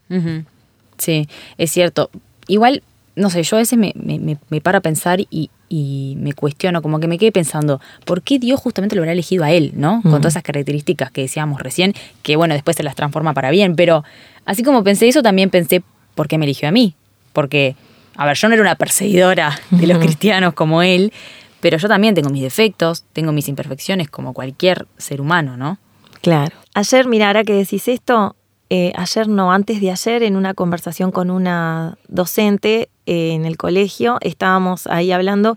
Sí, 0.97 1.27
es 1.57 1.71
cierto. 1.71 2.09
Igual, 2.47 2.81
no 3.15 3.29
sé, 3.29 3.43
yo 3.43 3.57
a 3.57 3.59
veces 3.59 3.77
me, 3.77 3.93
me, 3.95 4.19
me- 4.19 4.37
me 4.49 4.61
paro 4.61 4.77
a 4.79 4.81
pensar 4.81 5.19
y, 5.29 5.49
y 5.69 6.15
me 6.19 6.33
cuestiono, 6.33 6.81
como 6.81 6.99
que 6.99 7.07
me 7.07 7.17
quedé 7.17 7.31
pensando, 7.31 7.79
¿por 8.05 8.21
qué 8.21 8.39
Dios 8.39 8.59
justamente 8.59 8.95
lo 8.95 9.01
habrá 9.01 9.11
elegido 9.11 9.43
a 9.43 9.51
él, 9.51 9.73
¿no? 9.75 10.01
Con 10.01 10.11
todas 10.21 10.33
esas 10.33 10.43
características 10.43 11.11
que 11.11 11.21
decíamos 11.21 11.61
recién, 11.61 11.93
que 12.23 12.35
bueno, 12.35 12.53
después 12.53 12.77
se 12.77 12.83
las 12.83 12.95
transforma 12.95 13.33
para 13.33 13.51
bien, 13.51 13.75
pero 13.75 14.03
así 14.45 14.63
como 14.63 14.83
pensé 14.83 15.07
eso, 15.07 15.21
también 15.21 15.49
pensé, 15.49 15.83
¿por 16.15 16.27
qué 16.27 16.37
me 16.37 16.45
eligió 16.45 16.67
a 16.67 16.71
mí? 16.71 16.95
Porque, 17.33 17.75
a 18.15 18.25
ver, 18.25 18.35
yo 18.37 18.47
no 18.47 18.53
era 18.53 18.61
una 18.61 18.75
perseguidora 18.75 19.59
de 19.71 19.87
los 19.87 19.97
cristianos 19.99 20.53
como 20.53 20.81
él, 20.81 21.11
pero 21.59 21.77
yo 21.77 21.87
también 21.87 22.13
tengo 22.15 22.29
mis 22.29 22.41
defectos, 22.43 23.03
tengo 23.13 23.31
mis 23.31 23.47
imperfecciones 23.47 24.09
como 24.09 24.33
cualquier 24.33 24.87
ser 24.97 25.21
humano, 25.21 25.57
¿no? 25.57 25.77
Claro. 26.21 26.55
Ayer, 26.73 27.07
mira, 27.07 27.27
ahora 27.27 27.43
que 27.43 27.53
decís 27.53 27.87
esto, 27.87 28.35
eh, 28.69 28.91
ayer 28.95 29.27
no, 29.27 29.51
antes 29.51 29.79
de 29.81 29.91
ayer, 29.91 30.23
en 30.23 30.35
una 30.35 30.53
conversación 30.53 31.11
con 31.11 31.29
una 31.29 31.97
docente 32.07 32.89
eh, 33.05 33.33
en 33.33 33.45
el 33.45 33.57
colegio, 33.57 34.17
estábamos 34.21 34.87
ahí 34.87 35.11
hablando 35.11 35.55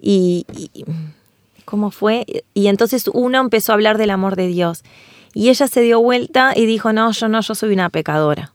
y, 0.00 0.46
y- 0.54 0.84
¿cómo 1.64 1.90
fue? 1.90 2.24
Y 2.54 2.68
entonces 2.68 3.10
uno 3.12 3.40
empezó 3.40 3.72
a 3.72 3.74
hablar 3.74 3.98
del 3.98 4.10
amor 4.10 4.36
de 4.36 4.46
Dios 4.46 4.84
y 5.34 5.48
ella 5.48 5.66
se 5.66 5.80
dio 5.80 6.00
vuelta 6.00 6.52
y 6.54 6.66
dijo, 6.66 6.92
no, 6.92 7.10
yo 7.10 7.28
no, 7.28 7.40
yo 7.40 7.54
soy 7.56 7.72
una 7.72 7.90
pecadora. 7.90 8.52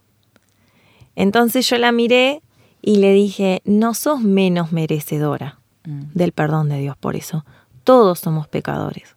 Entonces 1.16 1.68
yo 1.68 1.76
la 1.78 1.92
miré 1.92 2.40
y 2.82 2.96
le 2.96 3.12
dije, 3.12 3.62
no 3.64 3.94
sos 3.94 4.20
menos 4.20 4.72
merecedora 4.72 5.58
Mm. 5.84 6.02
del 6.14 6.32
perdón 6.32 6.68
de 6.68 6.78
Dios 6.78 6.96
por 6.96 7.16
eso. 7.16 7.44
Todos 7.84 8.20
somos 8.20 8.46
pecadores. 8.46 9.14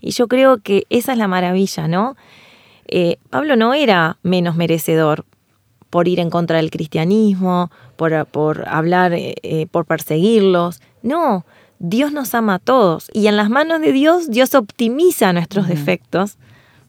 Y 0.00 0.10
yo 0.10 0.28
creo 0.28 0.58
que 0.58 0.84
esa 0.90 1.12
es 1.12 1.18
la 1.18 1.28
maravilla, 1.28 1.88
¿no? 1.88 2.16
Eh, 2.88 3.18
Pablo 3.30 3.56
no 3.56 3.74
era 3.74 4.18
menos 4.22 4.56
merecedor 4.56 5.24
por 5.90 6.08
ir 6.08 6.20
en 6.20 6.30
contra 6.30 6.56
del 6.56 6.70
cristianismo, 6.70 7.70
por, 7.96 8.26
por 8.26 8.68
hablar, 8.68 9.12
eh, 9.14 9.34
eh, 9.42 9.66
por 9.70 9.86
perseguirlos. 9.86 10.80
No, 11.02 11.44
Dios 11.78 12.12
nos 12.12 12.34
ama 12.34 12.54
a 12.54 12.58
todos. 12.58 13.08
Y 13.12 13.28
en 13.28 13.36
las 13.36 13.48
manos 13.48 13.80
de 13.80 13.92
Dios, 13.92 14.30
Dios 14.30 14.54
optimiza 14.54 15.32
nuestros 15.32 15.68
defectos 15.68 16.36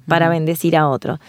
para 0.07 0.29
bendecir 0.29 0.75
a 0.75 0.89
otros. 0.89 1.19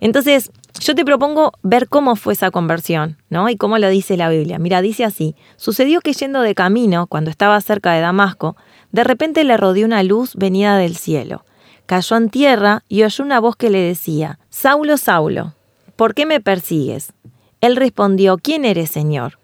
Entonces, 0.00 0.50
yo 0.80 0.94
te 0.94 1.04
propongo 1.04 1.52
ver 1.62 1.88
cómo 1.88 2.16
fue 2.16 2.32
esa 2.32 2.50
conversión, 2.50 3.18
¿no? 3.30 3.48
Y 3.48 3.56
cómo 3.56 3.78
lo 3.78 3.88
dice 3.88 4.16
la 4.16 4.28
Biblia. 4.28 4.58
Mira, 4.58 4.82
dice 4.82 5.04
así: 5.04 5.34
Sucedió 5.56 6.00
que 6.00 6.12
yendo 6.12 6.40
de 6.40 6.54
camino, 6.54 7.06
cuando 7.06 7.30
estaba 7.30 7.60
cerca 7.60 7.92
de 7.92 8.00
Damasco, 8.00 8.56
de 8.92 9.04
repente 9.04 9.44
le 9.44 9.56
rodeó 9.56 9.86
una 9.86 10.02
luz 10.02 10.34
venida 10.34 10.76
del 10.76 10.96
cielo. 10.96 11.44
Cayó 11.86 12.16
en 12.16 12.30
tierra 12.30 12.82
y 12.88 13.04
oyó 13.04 13.24
una 13.24 13.40
voz 13.40 13.56
que 13.56 13.70
le 13.70 13.80
decía: 13.80 14.38
Saulo, 14.48 14.96
Saulo, 14.96 15.54
¿por 15.96 16.14
qué 16.14 16.26
me 16.26 16.40
persigues? 16.40 17.12
Él 17.60 17.76
respondió: 17.76 18.38
¿Quién 18.38 18.64
eres, 18.64 18.90
Señor? 18.90 19.38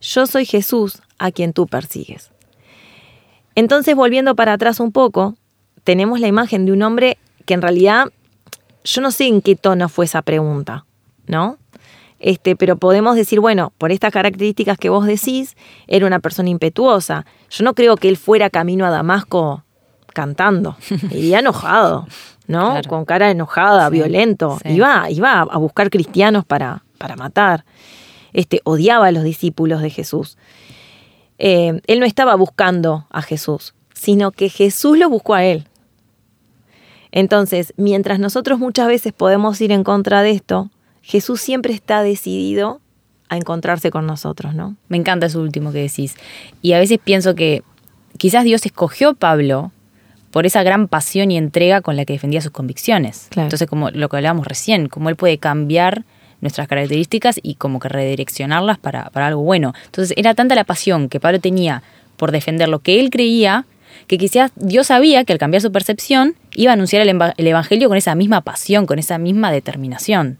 Yo 0.00 0.26
soy 0.26 0.46
Jesús, 0.46 1.02
a 1.18 1.30
quien 1.30 1.52
tú 1.52 1.66
persigues. 1.66 2.30
Entonces, 3.54 3.94
volviendo 3.94 4.34
para 4.34 4.54
atrás 4.54 4.80
un 4.80 4.92
poco, 4.92 5.34
tenemos 5.84 6.20
la 6.20 6.28
imagen 6.28 6.64
de 6.64 6.72
un 6.72 6.82
hombre 6.82 7.18
que 7.44 7.54
en 7.54 7.62
realidad 7.62 8.06
yo 8.84 9.00
no 9.02 9.10
sé 9.10 9.26
en 9.26 9.42
qué 9.42 9.56
tono 9.56 9.88
fue 9.88 10.04
esa 10.04 10.22
pregunta, 10.22 10.84
¿no? 11.26 11.58
Este, 12.18 12.54
pero 12.54 12.76
podemos 12.76 13.16
decir, 13.16 13.40
bueno, 13.40 13.72
por 13.78 13.92
estas 13.92 14.12
características 14.12 14.76
que 14.76 14.90
vos 14.90 15.06
decís, 15.06 15.56
era 15.86 16.06
una 16.06 16.20
persona 16.20 16.50
impetuosa. 16.50 17.24
Yo 17.48 17.64
no 17.64 17.74
creo 17.74 17.96
que 17.96 18.08
él 18.08 18.16
fuera 18.18 18.50
camino 18.50 18.84
a 18.84 18.90
Damasco 18.90 19.64
cantando, 20.12 20.76
iría 21.10 21.38
enojado, 21.38 22.06
¿no? 22.46 22.72
Claro. 22.72 22.88
Con 22.90 23.04
cara 23.06 23.30
enojada, 23.30 23.88
Sí, 23.88 23.94
violento. 23.94 24.58
sí. 24.62 24.72
Iba, 24.72 25.10
iba 25.10 25.40
a 25.40 25.56
buscar 25.56 25.88
cristianos 25.88 26.44
para, 26.44 26.82
para 26.98 27.16
matar. 27.16 27.64
Este, 28.32 28.60
odiaba 28.64 29.06
a 29.06 29.12
los 29.12 29.24
discípulos 29.24 29.80
de 29.80 29.90
Jesús. 29.90 30.36
Eh, 31.38 31.80
él 31.86 32.00
no 32.00 32.06
estaba 32.06 32.34
buscando 32.34 33.06
a 33.10 33.22
Jesús, 33.22 33.74
sino 33.94 34.30
que 34.30 34.50
Jesús 34.50 34.98
lo 34.98 35.08
buscó 35.08 35.34
a 35.34 35.44
él. 35.44 35.66
Entonces, 37.12 37.74
mientras 37.76 38.18
nosotros 38.18 38.58
muchas 38.58 38.86
veces 38.86 39.12
podemos 39.12 39.60
ir 39.60 39.72
en 39.72 39.84
contra 39.84 40.22
de 40.22 40.30
esto, 40.30 40.70
Jesús 41.02 41.40
siempre 41.40 41.72
está 41.72 42.02
decidido 42.02 42.80
a 43.28 43.36
encontrarse 43.36 43.90
con 43.90 44.06
nosotros, 44.06 44.54
¿no? 44.54 44.76
Me 44.88 44.96
encanta 44.96 45.26
eso 45.26 45.40
último 45.40 45.72
que 45.72 45.78
decís. 45.78 46.16
Y 46.62 46.72
a 46.72 46.78
veces 46.78 46.98
pienso 47.02 47.34
que 47.34 47.62
quizás 48.18 48.44
Dios 48.44 48.66
escogió 48.66 49.10
a 49.10 49.14
Pablo 49.14 49.72
por 50.30 50.46
esa 50.46 50.62
gran 50.62 50.88
pasión 50.88 51.30
y 51.30 51.38
entrega 51.38 51.80
con 51.80 51.96
la 51.96 52.04
que 52.04 52.12
defendía 52.12 52.40
sus 52.40 52.52
convicciones. 52.52 53.28
Claro. 53.30 53.46
Entonces, 53.46 53.68
como 53.68 53.90
lo 53.90 54.08
que 54.08 54.16
hablábamos 54.16 54.46
recién, 54.46 54.88
cómo 54.88 55.08
él 55.08 55.16
puede 55.16 55.38
cambiar 55.38 56.04
nuestras 56.40 56.68
características 56.68 57.38
y 57.42 57.54
como 57.56 57.80
que 57.80 57.88
redireccionarlas 57.88 58.78
para, 58.78 59.10
para 59.10 59.26
algo 59.28 59.42
bueno. 59.42 59.74
Entonces, 59.86 60.16
era 60.16 60.34
tanta 60.34 60.54
la 60.54 60.64
pasión 60.64 61.08
que 61.08 61.20
Pablo 61.20 61.40
tenía 61.40 61.82
por 62.16 62.32
defender 62.32 62.68
lo 62.68 62.80
que 62.80 63.00
él 63.00 63.10
creía, 63.10 63.64
que 64.10 64.18
quizás 64.18 64.50
Dios 64.56 64.88
sabía 64.88 65.24
que 65.24 65.32
al 65.32 65.38
cambiar 65.38 65.62
su 65.62 65.70
percepción 65.70 66.34
iba 66.56 66.72
a 66.72 66.74
anunciar 66.74 67.00
el, 67.00 67.10
eva- 67.10 67.32
el 67.36 67.46
Evangelio 67.46 67.86
con 67.88 67.96
esa 67.96 68.16
misma 68.16 68.40
pasión, 68.40 68.84
con 68.84 68.98
esa 68.98 69.18
misma 69.18 69.52
determinación. 69.52 70.38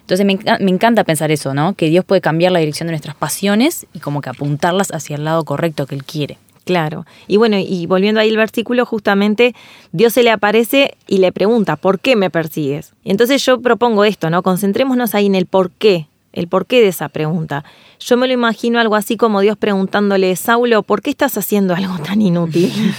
Entonces 0.00 0.26
me, 0.26 0.40
me 0.58 0.72
encanta 0.72 1.04
pensar 1.04 1.30
eso, 1.30 1.54
¿no? 1.54 1.74
Que 1.74 1.88
Dios 1.88 2.04
puede 2.04 2.20
cambiar 2.20 2.50
la 2.50 2.58
dirección 2.58 2.88
de 2.88 2.94
nuestras 2.94 3.14
pasiones 3.14 3.86
y 3.94 4.00
como 4.00 4.22
que 4.22 4.30
apuntarlas 4.30 4.90
hacia 4.90 5.14
el 5.14 5.22
lado 5.22 5.44
correcto 5.44 5.86
que 5.86 5.94
Él 5.94 6.02
quiere. 6.02 6.36
Claro. 6.64 7.06
Y 7.28 7.36
bueno, 7.36 7.58
y 7.60 7.86
volviendo 7.86 8.20
ahí 8.20 8.30
al 8.30 8.36
versículo, 8.36 8.84
justamente 8.86 9.54
Dios 9.92 10.14
se 10.14 10.24
le 10.24 10.32
aparece 10.32 10.96
y 11.06 11.18
le 11.18 11.30
pregunta, 11.30 11.76
¿por 11.76 12.00
qué 12.00 12.16
me 12.16 12.28
persigues? 12.28 12.92
Entonces 13.04 13.44
yo 13.46 13.60
propongo 13.60 14.04
esto, 14.04 14.30
¿no? 14.30 14.42
Concentrémonos 14.42 15.14
ahí 15.14 15.26
en 15.26 15.36
el 15.36 15.46
por 15.46 15.70
qué, 15.70 16.08
el 16.32 16.48
porqué 16.48 16.80
de 16.80 16.88
esa 16.88 17.08
pregunta. 17.08 17.64
Yo 18.00 18.16
me 18.16 18.26
lo 18.26 18.32
imagino 18.32 18.80
algo 18.80 18.96
así 18.96 19.16
como 19.16 19.40
Dios 19.40 19.56
preguntándole, 19.56 20.34
Saulo, 20.36 20.82
¿por 20.82 21.02
qué 21.02 21.10
estás 21.10 21.36
haciendo 21.38 21.74
algo 21.74 21.98
tan 21.98 22.20
inútil? 22.20 22.72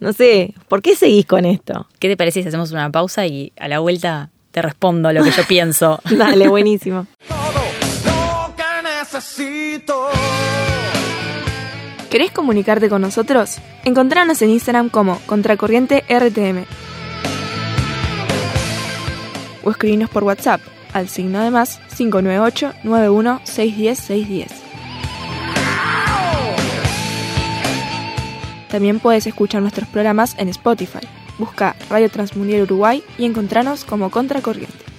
no 0.00 0.12
sé, 0.12 0.54
¿por 0.68 0.82
qué 0.82 0.96
seguís 0.96 1.26
con 1.26 1.44
esto? 1.44 1.86
¿Qué 1.98 2.08
te 2.08 2.16
parece 2.16 2.42
si 2.42 2.48
hacemos 2.48 2.72
una 2.72 2.90
pausa 2.90 3.26
y 3.26 3.52
a 3.58 3.68
la 3.68 3.78
vuelta 3.78 4.30
te 4.50 4.62
respondo 4.62 5.12
lo 5.12 5.22
que 5.22 5.30
yo 5.30 5.44
pienso? 5.44 6.00
Dale, 6.10 6.48
buenísimo. 6.48 7.06
todo 7.28 8.48
lo 8.48 8.56
que 8.56 8.62
necesito. 8.82 10.08
¿Querés 12.10 12.32
comunicarte 12.32 12.88
con 12.88 13.02
nosotros? 13.02 13.58
Encontranos 13.84 14.42
en 14.42 14.50
Instagram 14.50 14.88
como 14.88 15.20
Contracorriente 15.26 16.04
RTM. 16.08 16.64
O 19.62 19.70
escribinos 19.70 20.10
por 20.10 20.24
WhatsApp 20.24 20.60
al 20.92 21.08
signo 21.08 21.40
de 21.40 21.50
más 21.50 21.80
598 21.96 22.72
91 22.84 23.40
610 23.44 23.98
610. 23.98 24.70
También 28.70 29.00
puedes 29.00 29.26
escuchar 29.26 29.62
nuestros 29.62 29.88
programas 29.88 30.36
en 30.38 30.48
Spotify. 30.48 31.00
Busca 31.38 31.74
Radio 31.88 32.08
Transmundial 32.08 32.62
Uruguay 32.62 33.02
y 33.18 33.24
encontranos 33.24 33.84
como 33.84 34.10
Contracorriente. 34.10 34.89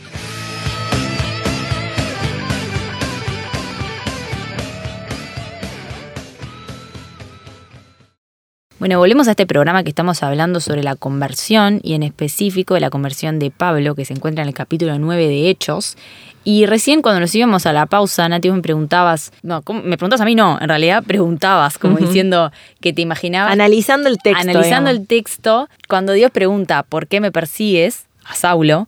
Bueno, 8.82 8.98
volvemos 8.98 9.28
a 9.28 9.32
este 9.32 9.46
programa 9.46 9.84
que 9.84 9.90
estamos 9.90 10.24
hablando 10.24 10.60
sobre 10.60 10.82
la 10.82 10.96
conversión 10.96 11.82
y 11.84 11.94
en 11.94 12.02
específico 12.02 12.74
de 12.74 12.80
la 12.80 12.90
conversión 12.90 13.38
de 13.38 13.52
Pablo, 13.52 13.94
que 13.94 14.06
se 14.06 14.14
encuentra 14.16 14.42
en 14.42 14.48
el 14.48 14.56
capítulo 14.56 14.98
9 14.98 15.28
de 15.28 15.52
Hechos. 15.52 15.98
Y 16.44 16.66
recién 16.66 17.04
cuando 17.04 17.20
nos 17.20 17.36
íbamos 17.36 17.68
a 17.68 17.74
la 17.74 17.86
pausa, 17.86 18.28
Nati, 18.28 18.50
me 18.50 18.64
preguntabas, 18.64 19.34
no, 19.44 19.62
¿cómo? 19.62 19.84
me 19.84 19.98
preguntabas 19.98 20.22
a 20.22 20.26
mí, 20.26 20.34
no, 20.34 20.58
en 20.60 20.68
realidad 20.68 21.04
preguntabas, 21.04 21.78
como 21.78 21.98
diciendo 22.00 22.52
que 22.80 22.92
te 22.92 23.04
imaginabas. 23.04 23.54
Analizando 23.54 24.10
el 24.10 24.18
texto. 24.18 24.42
Analizando 24.42 24.90
digamos. 24.90 25.02
el 25.02 25.06
texto, 25.06 25.70
cuando 25.88 26.14
Dios 26.14 26.32
pregunta, 26.32 26.82
¿por 26.82 27.06
qué 27.06 27.20
me 27.20 27.32
persigues? 27.32 28.08
a 28.26 28.34
Saulo, 28.34 28.88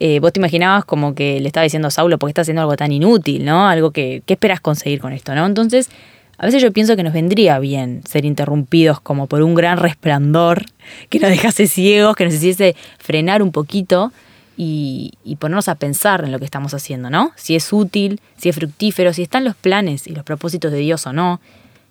eh, 0.00 0.18
vos 0.18 0.32
te 0.32 0.40
imaginabas 0.40 0.84
como 0.84 1.14
que 1.14 1.40
le 1.40 1.46
estaba 1.46 1.62
diciendo 1.62 1.86
a 1.86 1.90
Saulo, 1.92 2.18
porque 2.18 2.32
está 2.32 2.40
haciendo 2.42 2.62
algo 2.62 2.76
tan 2.76 2.90
inútil, 2.90 3.44
¿no? 3.44 3.68
Algo 3.68 3.92
que, 3.92 4.22
¿qué 4.26 4.34
esperas 4.34 4.60
conseguir 4.60 5.00
con 5.00 5.12
esto, 5.12 5.32
no? 5.36 5.46
Entonces, 5.46 5.90
a 6.38 6.46
veces 6.46 6.62
yo 6.62 6.72
pienso 6.72 6.94
que 6.94 7.02
nos 7.02 7.12
vendría 7.12 7.58
bien 7.58 8.02
ser 8.08 8.24
interrumpidos 8.24 9.00
como 9.00 9.26
por 9.26 9.42
un 9.42 9.54
gran 9.54 9.78
resplandor 9.78 10.64
que 11.10 11.18
nos 11.18 11.30
dejase 11.30 11.66
ciegos, 11.66 12.14
que 12.14 12.24
nos 12.24 12.34
hiciese 12.34 12.76
frenar 12.98 13.42
un 13.42 13.50
poquito 13.50 14.12
y, 14.56 15.12
ponernos 15.38 15.68
a 15.68 15.74
pensar 15.74 16.24
en 16.24 16.32
lo 16.32 16.38
que 16.38 16.44
estamos 16.44 16.74
haciendo, 16.74 17.10
¿no? 17.10 17.32
Si 17.36 17.54
es 17.54 17.72
útil, 17.72 18.20
si 18.36 18.48
es 18.48 18.56
fructífero, 18.56 19.12
si 19.12 19.22
están 19.22 19.44
los 19.44 19.54
planes 19.54 20.06
y 20.06 20.14
los 20.14 20.24
propósitos 20.24 20.72
de 20.72 20.78
Dios 20.78 21.06
o 21.06 21.12
no. 21.12 21.40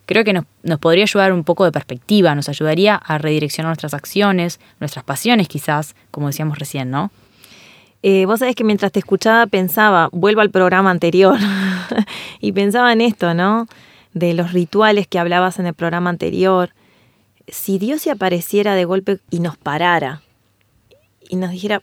Creo 0.04 0.24
que 0.24 0.32
nos, 0.32 0.44
nos 0.62 0.78
podría 0.78 1.04
ayudar 1.04 1.32
un 1.32 1.44
poco 1.44 1.64
de 1.64 1.72
perspectiva, 1.72 2.34
nos 2.34 2.48
ayudaría 2.48 2.94
a 2.94 3.18
redireccionar 3.18 3.70
nuestras 3.70 3.94
acciones, 3.94 4.60
nuestras 4.80 5.04
pasiones 5.04 5.48
quizás, 5.48 5.94
como 6.10 6.26
decíamos 6.26 6.58
recién, 6.58 6.90
¿no? 6.90 7.10
Eh, 8.02 8.26
vos 8.26 8.38
sabés 8.38 8.54
que 8.54 8.64
mientras 8.64 8.92
te 8.92 9.00
escuchaba 9.00 9.46
pensaba, 9.46 10.08
vuelvo 10.12 10.40
al 10.40 10.50
programa 10.50 10.90
anterior, 10.90 11.38
y 12.40 12.52
pensaba 12.52 12.92
en 12.92 13.00
esto, 13.00 13.34
¿no? 13.34 13.66
De 14.18 14.34
los 14.34 14.52
rituales 14.52 15.06
que 15.06 15.18
hablabas 15.18 15.58
en 15.58 15.66
el 15.66 15.74
programa 15.74 16.10
anterior. 16.10 16.70
Si 17.46 17.78
Dios 17.78 18.02
se 18.02 18.10
apareciera 18.10 18.74
de 18.74 18.84
golpe 18.84 19.18
y 19.30 19.40
nos 19.40 19.56
parara 19.56 20.22
y 21.28 21.36
nos 21.36 21.50
dijera, 21.50 21.82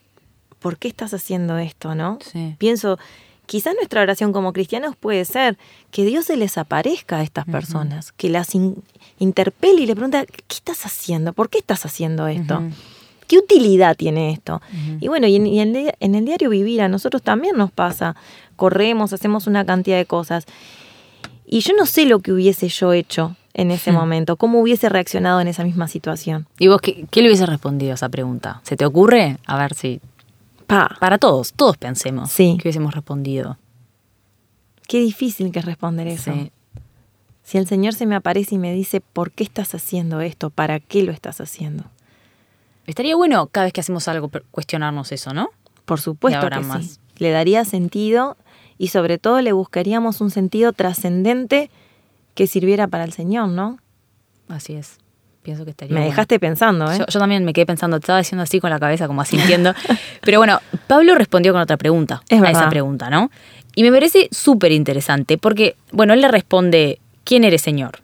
¿por 0.60 0.78
qué 0.78 0.88
estás 0.88 1.14
haciendo 1.14 1.58
esto, 1.58 1.96
no? 1.96 2.20
Sí. 2.22 2.56
Pienso, 2.58 3.00
quizás 3.46 3.74
nuestra 3.76 4.02
oración 4.02 4.32
como 4.34 4.54
cristianos 4.54 4.96
puede 4.96 5.26
ser 5.26 5.58
que 5.92 6.06
Dios 6.06 6.26
se 6.26 6.38
les 6.38 6.58
aparezca 6.58 7.18
a 7.18 7.24
estas 7.24 7.46
personas, 7.46 8.12
que 8.12 8.30
las 8.30 8.54
in- 8.56 8.84
interpele 9.20 9.82
y 9.82 9.86
le 9.88 9.96
pregunta, 9.96 10.26
¿qué 10.26 10.56
estás 10.56 10.86
haciendo? 10.86 11.34
¿Por 11.34 11.50
qué 11.50 11.58
estás 11.60 11.86
haciendo 11.86 12.28
esto? 12.28 12.62
¿Qué 13.28 13.40
utilidad 13.40 13.96
tiene 13.96 14.32
esto? 14.32 14.62
Y 15.00 15.08
bueno, 15.08 15.26
y 15.26 15.36
en, 15.38 15.48
y 15.48 15.60
en 15.60 16.16
el 16.16 16.26
diario 16.26 16.50
vivir 16.52 16.82
a 16.82 16.88
nosotros 16.90 17.24
también 17.24 17.58
nos 17.58 17.72
pasa. 17.72 18.16
Corremos, 18.56 19.14
hacemos 19.14 19.48
una 19.48 19.66
cantidad 19.66 19.98
de 19.98 20.06
cosas. 20.06 20.46
Y 21.46 21.60
yo 21.60 21.74
no 21.78 21.86
sé 21.86 22.06
lo 22.06 22.20
que 22.20 22.32
hubiese 22.32 22.70
yo 22.70 22.94
hecho 22.94 23.36
en 23.54 23.72
ese 23.72 23.92
momento, 23.92 24.36
cómo 24.36 24.60
hubiese 24.60 24.90
reaccionado 24.90 25.40
en 25.40 25.48
esa 25.48 25.64
misma 25.64 25.88
situación. 25.88 26.48
¿Y 26.60 26.68
vos 26.68 26.82
qué, 26.82 27.06
qué 27.10 27.22
le 27.22 27.30
hubiese 27.30 27.46
respondido 27.46 27.92
a 27.92 27.96
esa 27.96 28.10
pregunta? 28.10 28.62
¿Se 28.64 28.76
te 28.76 28.86
ocurre? 28.86 29.38
A 29.46 29.58
ver 29.58 29.74
si... 29.74 30.02
Pa, 30.68 30.98
Para 31.00 31.18
todos, 31.20 31.54
todos 31.54 31.78
pensemos. 31.78 32.32
Sí. 32.32 32.58
¿Qué 32.58 32.68
hubiésemos 32.68 32.94
respondido? 32.94 33.58
qué 34.88 35.00
difícil 35.00 35.52
que 35.52 35.60
es 35.60 35.66
responder 35.66 36.08
eso. 36.08 36.34
Sí. 36.34 36.52
Si 37.44 37.58
el 37.58 37.68
Señor 37.68 37.94
se 37.94 38.06
me 38.06 38.16
aparece 38.16 38.56
y 38.56 38.58
me 38.58 38.74
dice, 38.74 39.02
¿por 39.02 39.32
qué 39.32 39.44
estás 39.44 39.76
haciendo 39.76 40.22
esto? 40.22 40.50
¿Para 40.50 40.80
qué 40.80 41.04
lo 41.04 41.12
estás 41.12 41.42
haciendo? 41.42 41.84
Estaría 42.88 43.16
bueno 43.16 43.48
cada 43.48 43.66
vez 43.66 43.74
que 43.74 43.82
hacemos 43.82 44.08
algo 44.08 44.32
cuestionarnos 44.52 45.12
eso, 45.12 45.34
¿no? 45.34 45.50
Por 45.86 46.00
supuesto 46.00 46.50
que 46.50 46.56
sí. 46.56 46.62
más. 46.64 47.00
Le 47.18 47.32
daría 47.32 47.64
sentido 47.66 48.38
y 48.78 48.88
sobre 48.90 49.18
todo 49.18 49.42
le 49.42 49.52
buscaríamos 49.52 50.22
un 50.22 50.32
sentido 50.32 50.74
trascendente 50.74 51.70
que 52.34 52.48
sirviera 52.48 52.88
para 52.88 53.04
el 53.04 53.14
Señor, 53.14 53.50
¿no? 53.50 53.78
Así 54.50 54.74
es. 54.76 54.98
Pienso 55.42 55.64
que 55.64 55.72
estaría 55.72 55.94
Me 55.94 56.00
bueno. 56.02 56.12
dejaste 56.12 56.40
pensando, 56.40 56.92
¿eh? 56.92 56.98
Yo, 57.00 57.06
yo 57.08 57.20
también 57.20 57.46
me 57.46 57.54
quedé 57.54 57.66
pensando, 57.68 57.98
estaba 57.98 58.20
diciendo 58.20 58.44
así 58.44 58.60
con 58.60 58.72
la 58.72 58.80
cabeza, 58.80 59.08
como 59.08 59.22
asintiendo. 59.22 59.74
Pero 60.22 60.40
bueno, 60.40 60.60
Pablo 60.88 61.14
respondió 61.16 61.54
con 61.54 61.62
otra 61.62 61.78
pregunta 61.78 62.24
Es 62.30 62.40
a 62.40 62.42
verdad. 62.42 62.62
esa 62.62 62.70
pregunta, 62.70 63.10
¿no? 63.10 63.30
Y 63.76 63.84
me 63.84 63.92
parece 63.92 64.28
súper 64.32 64.72
interesante 64.72 65.38
porque, 65.38 65.76
bueno, 65.92 66.14
él 66.14 66.22
le 66.22 66.28
responde, 66.30 67.00
¿quién 67.24 67.44
eres 67.44 67.62
Señor? 67.62 68.00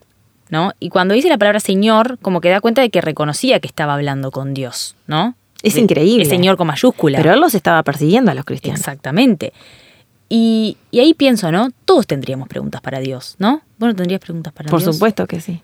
¿No? 0.49 0.73
Y 0.79 0.89
cuando 0.89 1.13
dice 1.13 1.29
la 1.29 1.37
palabra 1.37 1.59
Señor, 1.61 2.19
como 2.21 2.41
que 2.41 2.49
da 2.49 2.59
cuenta 2.61 2.81
de 2.81 2.89
que 2.89 2.99
reconocía 3.01 3.59
que 3.61 3.67
estaba 3.67 3.93
hablando 3.95 4.31
con 4.31 4.53
Dios, 4.53 4.95
¿no? 5.07 5.35
Es 5.63 5.75
De- 5.75 5.81
increíble. 5.81 6.23
El 6.23 6.29
Señor 6.29 6.57
con 6.57 6.67
mayúscula. 6.67 7.17
Pero 7.17 7.33
él 7.33 7.39
los 7.39 7.55
estaba 7.55 7.81
persiguiendo 7.83 8.31
a 8.31 8.33
los 8.35 8.43
cristianos. 8.45 8.79
Exactamente. 8.81 9.53
Y, 10.33 10.77
y 10.91 11.01
ahí 11.01 11.13
pienso, 11.13 11.51
¿no? 11.51 11.71
Todos 11.83 12.07
tendríamos 12.07 12.47
preguntas 12.47 12.79
para 12.79 13.01
Dios, 13.01 13.35
¿no? 13.37 13.63
Bueno, 13.77 13.93
tendrías 13.95 14.21
preguntas 14.21 14.53
para 14.53 14.69
Por 14.69 14.79
Dios. 14.79 14.95
supuesto 14.95 15.27
que 15.27 15.41
sí. 15.41 15.61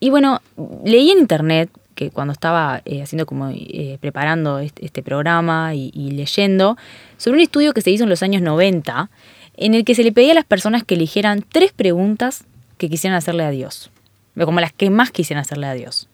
Y 0.00 0.10
bueno, 0.10 0.42
leí 0.84 1.10
en 1.10 1.18
internet 1.18 1.70
que 1.94 2.10
cuando 2.10 2.34
estaba 2.34 2.82
eh, 2.84 3.00
haciendo 3.02 3.24
como 3.24 3.48
eh, 3.48 3.96
preparando 4.02 4.58
este, 4.58 4.84
este 4.84 5.02
programa 5.02 5.74
y, 5.74 5.90
y 5.94 6.10
leyendo 6.10 6.76
sobre 7.16 7.38
un 7.38 7.42
estudio 7.42 7.72
que 7.72 7.80
se 7.80 7.90
hizo 7.90 8.04
en 8.04 8.10
los 8.10 8.22
años 8.22 8.42
90 8.42 9.08
en 9.56 9.74
el 9.74 9.82
que 9.82 9.94
se 9.94 10.04
le 10.04 10.12
pedía 10.12 10.32
a 10.32 10.34
las 10.34 10.44
personas 10.44 10.84
que 10.84 10.94
eligieran 10.94 11.42
tres 11.50 11.72
preguntas 11.72 12.44
que 12.76 12.90
quisieran 12.90 13.16
hacerle 13.16 13.44
a 13.44 13.50
Dios, 13.50 13.90
como 14.38 14.60
las 14.60 14.74
que 14.74 14.90
más 14.90 15.10
quisieran 15.10 15.40
hacerle 15.40 15.68
a 15.68 15.72
Dios. 15.72 16.06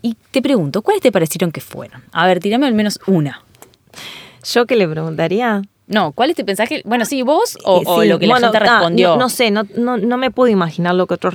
Y 0.00 0.16
te 0.30 0.40
pregunto, 0.40 0.80
¿cuáles 0.80 1.02
te 1.02 1.12
parecieron 1.12 1.52
que 1.52 1.60
fueron? 1.60 2.04
A 2.10 2.26
ver, 2.26 2.40
tirame 2.40 2.66
al 2.66 2.72
menos 2.72 2.98
una. 3.06 3.42
Yo 4.50 4.64
que 4.64 4.76
le 4.76 4.88
preguntaría. 4.88 5.60
No, 5.88 6.12
¿cuáles 6.12 6.36
te 6.36 6.44
pensás 6.44 6.68
que.? 6.68 6.82
Bueno, 6.84 7.04
sí, 7.04 7.22
vos 7.22 7.56
o, 7.64 7.80
Eh, 7.80 7.84
o 7.86 8.04
lo 8.04 8.18
que 8.18 8.26
la 8.26 8.34
bueno, 8.34 8.52
gente 8.52 8.68
ah, 8.68 8.78
respondió. 8.78 9.08
No, 9.10 9.16
no 9.16 9.28
sé, 9.28 9.50
no, 9.50 9.64
no, 9.76 9.96
no 9.96 10.16
me 10.18 10.30
puedo 10.30 10.50
imaginar 10.52 10.94
lo 10.94 11.06
que 11.06 11.14
otros 11.14 11.34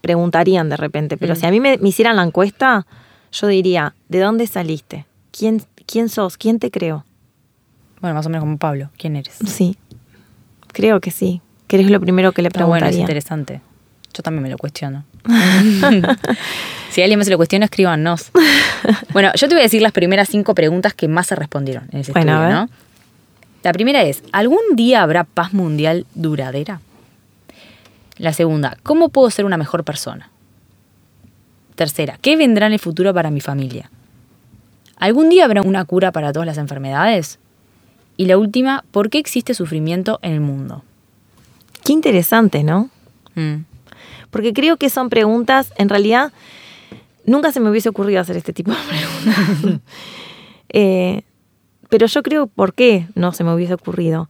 preguntarían 0.00 0.68
de 0.68 0.76
repente, 0.76 1.16
Mm. 1.16 1.18
pero 1.18 1.34
si 1.34 1.46
a 1.46 1.50
mí 1.50 1.60
me, 1.60 1.78
me 1.78 1.88
hicieran 1.88 2.16
la 2.16 2.22
encuesta, 2.22 2.86
yo 3.32 3.46
diría, 3.48 3.94
¿de 4.08 4.20
dónde 4.20 4.46
saliste? 4.46 5.06
¿Quién, 5.36 5.62
quién 5.86 6.08
sos? 6.08 6.36
¿Quién 6.36 6.58
te 6.60 6.70
creó? 6.70 7.04
Bueno, 8.00 8.14
más 8.14 8.26
o 8.26 8.28
menos 8.28 8.42
como 8.44 8.58
Pablo. 8.58 8.90
¿Quién 8.96 9.16
eres? 9.16 9.34
Sí, 9.46 9.76
creo 10.68 11.00
que 11.00 11.10
sí. 11.10 11.40
Que 11.66 11.80
es 11.80 11.90
lo 11.90 12.00
primero 12.00 12.32
que 12.32 12.42
le 12.42 12.48
Está 12.48 12.64
bueno, 12.66 12.86
es 12.86 12.90
preguntaría. 12.90 13.00
interesante. 13.00 13.60
Yo 14.12 14.22
también 14.22 14.42
me 14.44 14.50
lo 14.50 14.58
cuestiono. 14.58 15.04
si 16.90 17.02
alguien 17.02 17.18
me 17.18 17.24
se 17.24 17.30
lo 17.30 17.36
cuestiona, 17.36 17.64
escríbanos. 17.66 18.30
Bueno, 19.14 19.30
yo 19.34 19.48
te 19.48 19.54
voy 19.54 19.60
a 19.60 19.62
decir 19.62 19.80
las 19.80 19.92
primeras 19.92 20.28
cinco 20.28 20.54
preguntas 20.54 20.92
que 20.92 21.08
más 21.08 21.26
se 21.28 21.34
respondieron 21.36 21.88
en 21.92 22.00
ese 22.00 22.12
Bueno, 22.12 22.32
estudio. 22.32 22.54
¿no? 22.60 22.68
La 23.64 23.72
primera 23.72 24.02
es, 24.02 24.22
¿algún 24.30 24.60
día 24.74 25.02
habrá 25.02 25.24
paz 25.24 25.54
mundial 25.54 26.06
duradera? 26.14 26.82
La 28.18 28.34
segunda, 28.34 28.76
¿cómo 28.82 29.08
puedo 29.08 29.30
ser 29.30 29.46
una 29.46 29.56
mejor 29.56 29.84
persona? 29.84 30.30
Tercera, 31.74 32.18
¿qué 32.20 32.36
vendrá 32.36 32.66
en 32.66 32.74
el 32.74 32.78
futuro 32.78 33.14
para 33.14 33.30
mi 33.30 33.40
familia? 33.40 33.90
¿Algún 34.98 35.30
día 35.30 35.46
habrá 35.46 35.62
una 35.62 35.86
cura 35.86 36.12
para 36.12 36.30
todas 36.30 36.44
las 36.44 36.58
enfermedades? 36.58 37.38
Y 38.18 38.26
la 38.26 38.36
última, 38.36 38.84
¿por 38.90 39.08
qué 39.08 39.16
existe 39.16 39.54
sufrimiento 39.54 40.18
en 40.20 40.32
el 40.32 40.40
mundo? 40.40 40.84
Qué 41.86 41.94
interesante, 41.94 42.64
¿no? 42.64 42.90
Mm. 43.34 43.64
Porque 44.30 44.52
creo 44.52 44.76
que 44.76 44.90
son 44.90 45.08
preguntas, 45.08 45.72
en 45.78 45.88
realidad, 45.88 46.34
nunca 47.24 47.50
se 47.50 47.60
me 47.60 47.70
hubiese 47.70 47.88
ocurrido 47.88 48.20
hacer 48.20 48.36
este 48.36 48.52
tipo 48.52 48.72
de 48.72 48.78
preguntas. 48.86 49.80
Eh, 50.76 51.22
pero 51.94 52.08
yo 52.08 52.24
creo, 52.24 52.48
¿por 52.48 52.74
qué 52.74 53.06
no 53.14 53.30
se 53.30 53.44
me 53.44 53.54
hubiese 53.54 53.74
ocurrido? 53.74 54.28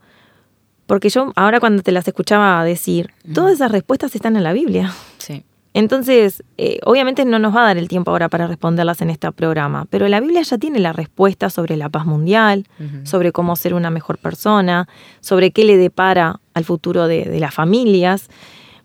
Porque 0.85 1.09
yo, 1.09 1.33
ahora 1.35 1.59
cuando 1.59 1.81
te 1.81 1.91
las 1.91 2.07
escuchaba 2.07 2.63
decir, 2.63 3.09
todas 3.33 3.53
esas 3.53 3.71
respuestas 3.71 4.13
están 4.13 4.35
en 4.35 4.43
la 4.43 4.53
Biblia. 4.53 4.93
Sí. 5.17 5.43
Entonces, 5.73 6.43
eh, 6.59 6.77
obviamente 6.83 7.25
no 7.25 7.39
nos 7.39 7.55
va 7.55 7.63
a 7.63 7.65
dar 7.65 7.79
el 7.79 7.87
tiempo 7.87 8.11
ahora 8.11 8.29
para 8.29 8.45
responderlas 8.45 9.01
en 9.01 9.09
este 9.09 9.31
programa, 9.31 9.87
pero 9.89 10.07
la 10.07 10.19
Biblia 10.19 10.43
ya 10.43 10.59
tiene 10.59 10.77
la 10.77 10.93
respuesta 10.93 11.49
sobre 11.49 11.75
la 11.75 11.89
paz 11.89 12.05
mundial, 12.05 12.67
sobre 13.03 13.31
cómo 13.31 13.55
ser 13.55 13.73
una 13.73 13.89
mejor 13.89 14.19
persona, 14.19 14.87
sobre 15.19 15.49
qué 15.49 15.63
le 15.63 15.77
depara 15.77 16.41
al 16.53 16.65
futuro 16.65 17.07
de, 17.07 17.25
de 17.25 17.39
las 17.39 17.55
familias, 17.55 18.29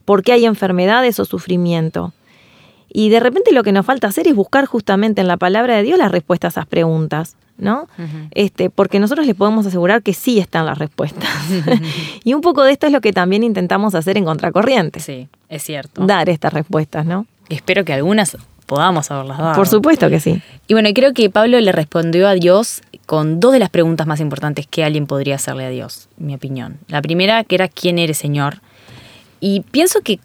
por 0.06 0.22
qué 0.22 0.32
hay 0.32 0.46
enfermedades 0.46 1.20
o 1.20 1.26
sufrimiento. 1.26 2.14
Y 2.92 3.08
de 3.08 3.20
repente 3.20 3.52
lo 3.52 3.62
que 3.62 3.72
nos 3.72 3.86
falta 3.86 4.08
hacer 4.08 4.26
es 4.26 4.34
buscar 4.34 4.66
justamente 4.66 5.20
en 5.20 5.28
la 5.28 5.36
palabra 5.36 5.76
de 5.76 5.82
Dios 5.82 5.98
las 5.98 6.10
respuestas 6.10 6.56
a 6.56 6.60
esas 6.60 6.68
preguntas, 6.68 7.36
¿no? 7.56 7.88
Este, 8.32 8.68
porque 8.70 8.98
nosotros 8.98 9.26
les 9.26 9.36
podemos 9.36 9.66
asegurar 9.66 10.02
que 10.02 10.12
sí 10.12 10.38
están 10.38 10.66
las 10.66 10.78
respuestas. 10.78 11.28
y 12.24 12.34
un 12.34 12.40
poco 12.40 12.64
de 12.64 12.72
esto 12.72 12.86
es 12.86 12.92
lo 12.92 13.00
que 13.00 13.12
también 13.12 13.42
intentamos 13.44 13.94
hacer 13.94 14.16
en 14.16 14.24
Contracorriente, 14.24 15.00
Sí, 15.00 15.28
es 15.48 15.62
cierto. 15.62 16.04
dar 16.04 16.28
estas 16.28 16.52
respuestas, 16.52 17.06
¿no? 17.06 17.26
Espero 17.48 17.84
que 17.84 17.92
algunas 17.92 18.36
podamos 18.66 19.10
haberlas 19.10 19.38
dado. 19.38 19.54
Por 19.54 19.68
supuesto 19.68 20.08
que 20.08 20.20
sí. 20.20 20.40
Y 20.68 20.74
bueno, 20.74 20.88
creo 20.94 21.12
que 21.12 21.28
Pablo 21.30 21.60
le 21.60 21.72
respondió 21.72 22.28
a 22.28 22.34
Dios 22.34 22.82
con 23.06 23.40
dos 23.40 23.52
de 23.52 23.58
las 23.58 23.70
preguntas 23.70 24.06
más 24.06 24.20
importantes 24.20 24.66
que 24.68 24.84
alguien 24.84 25.06
podría 25.06 25.34
hacerle 25.34 25.66
a 25.66 25.70
Dios, 25.70 26.08
en 26.18 26.26
mi 26.26 26.34
opinión. 26.34 26.78
La 26.86 27.02
primera, 27.02 27.42
que 27.42 27.56
era 27.56 27.66
¿quién 27.68 27.98
eres, 27.98 28.18
Señor? 28.18 28.60
Y 29.40 29.60
pienso 29.72 30.00
que 30.02 30.20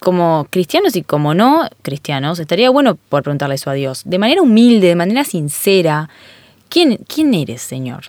como 0.00 0.46
cristianos 0.50 0.96
y 0.96 1.02
como 1.02 1.34
no 1.34 1.68
cristianos, 1.82 2.38
estaría 2.38 2.70
bueno 2.70 2.96
por 2.96 3.22
preguntarle 3.22 3.56
eso 3.56 3.70
a 3.70 3.74
Dios, 3.74 4.02
de 4.04 4.18
manera 4.18 4.42
humilde, 4.42 4.88
de 4.88 4.96
manera 4.96 5.24
sincera, 5.24 6.08
¿quién, 6.68 6.98
quién 7.08 7.34
eres, 7.34 7.62
Señor? 7.62 8.04